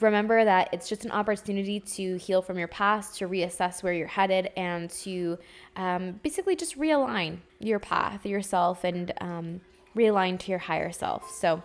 remember 0.00 0.44
that 0.44 0.68
it's 0.72 0.88
just 0.88 1.04
an 1.04 1.10
opportunity 1.12 1.80
to 1.80 2.16
heal 2.16 2.42
from 2.42 2.58
your 2.58 2.68
past, 2.68 3.18
to 3.18 3.28
reassess 3.28 3.82
where 3.82 3.92
you're 3.92 4.06
headed, 4.06 4.50
and 4.56 4.90
to 4.90 5.38
um, 5.76 6.20
basically 6.22 6.56
just 6.56 6.78
realign 6.78 7.38
your 7.58 7.78
path, 7.78 8.26
yourself, 8.26 8.84
and 8.84 9.12
um, 9.20 9.60
realign 9.96 10.38
to 10.40 10.50
your 10.50 10.58
higher 10.58 10.92
self. 10.92 11.30
So, 11.30 11.62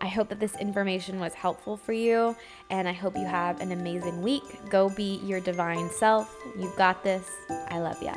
I 0.00 0.06
hope 0.06 0.28
that 0.28 0.40
this 0.40 0.56
information 0.56 1.18
was 1.18 1.34
helpful 1.34 1.76
for 1.76 1.92
you, 1.92 2.36
and 2.70 2.88
I 2.88 2.92
hope 2.92 3.16
you 3.16 3.26
have 3.26 3.60
an 3.60 3.72
amazing 3.72 4.22
week. 4.22 4.44
Go 4.68 4.88
be 4.88 5.20
your 5.24 5.40
divine 5.40 5.90
self. 5.90 6.34
You've 6.56 6.76
got 6.76 7.02
this. 7.02 7.28
I 7.68 7.78
love 7.80 8.00
ya. 8.02 8.14